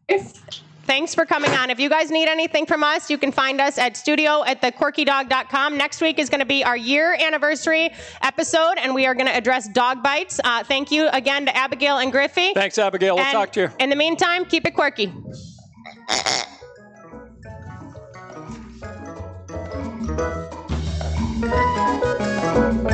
thanks. 0.09 0.63
Guys. 0.91 1.01
Thanks 1.01 1.15
for 1.15 1.25
coming 1.25 1.51
on. 1.53 1.71
If 1.71 1.81
you 1.81 1.89
guys 1.89 2.11
need 2.11 2.29
anything 2.29 2.67
from 2.67 2.83
us, 2.83 3.09
you 3.11 3.17
can 3.17 3.33
find 3.33 3.61
us 3.61 3.79
at 3.79 3.97
studio 3.97 4.45
at 4.45 4.61
thequirkydog.com. 4.61 5.77
Next 5.77 6.01
week 6.01 6.19
is 6.19 6.29
going 6.29 6.41
to 6.41 6.47
be 6.47 6.65
our 6.65 6.77
year 6.77 7.15
anniversary 7.15 7.91
episode, 8.23 8.75
and 8.77 8.95
we 8.95 9.07
are 9.07 9.15
going 9.15 9.27
to 9.27 9.35
address 9.35 9.69
dog 9.69 10.03
bites. 10.03 10.41
Uh, 10.43 10.65
thank 10.65 10.91
you 10.91 11.09
again 11.13 11.47
to 11.47 11.57
Abigail 11.57 11.99
and 11.99 12.13
Griffey. 12.13 12.53
Thanks, 12.55 12.79
Abigail. 12.79 13.17
We'll 13.17 13.25
And 13.25 13.33
talk 13.33 13.53
to 13.53 13.61
you. 13.61 13.69
In 13.79 13.89
the 13.89 13.97
meantime, 13.97 14.45
keep 14.45 14.67
it 14.67 14.75
quirky. 14.75 15.13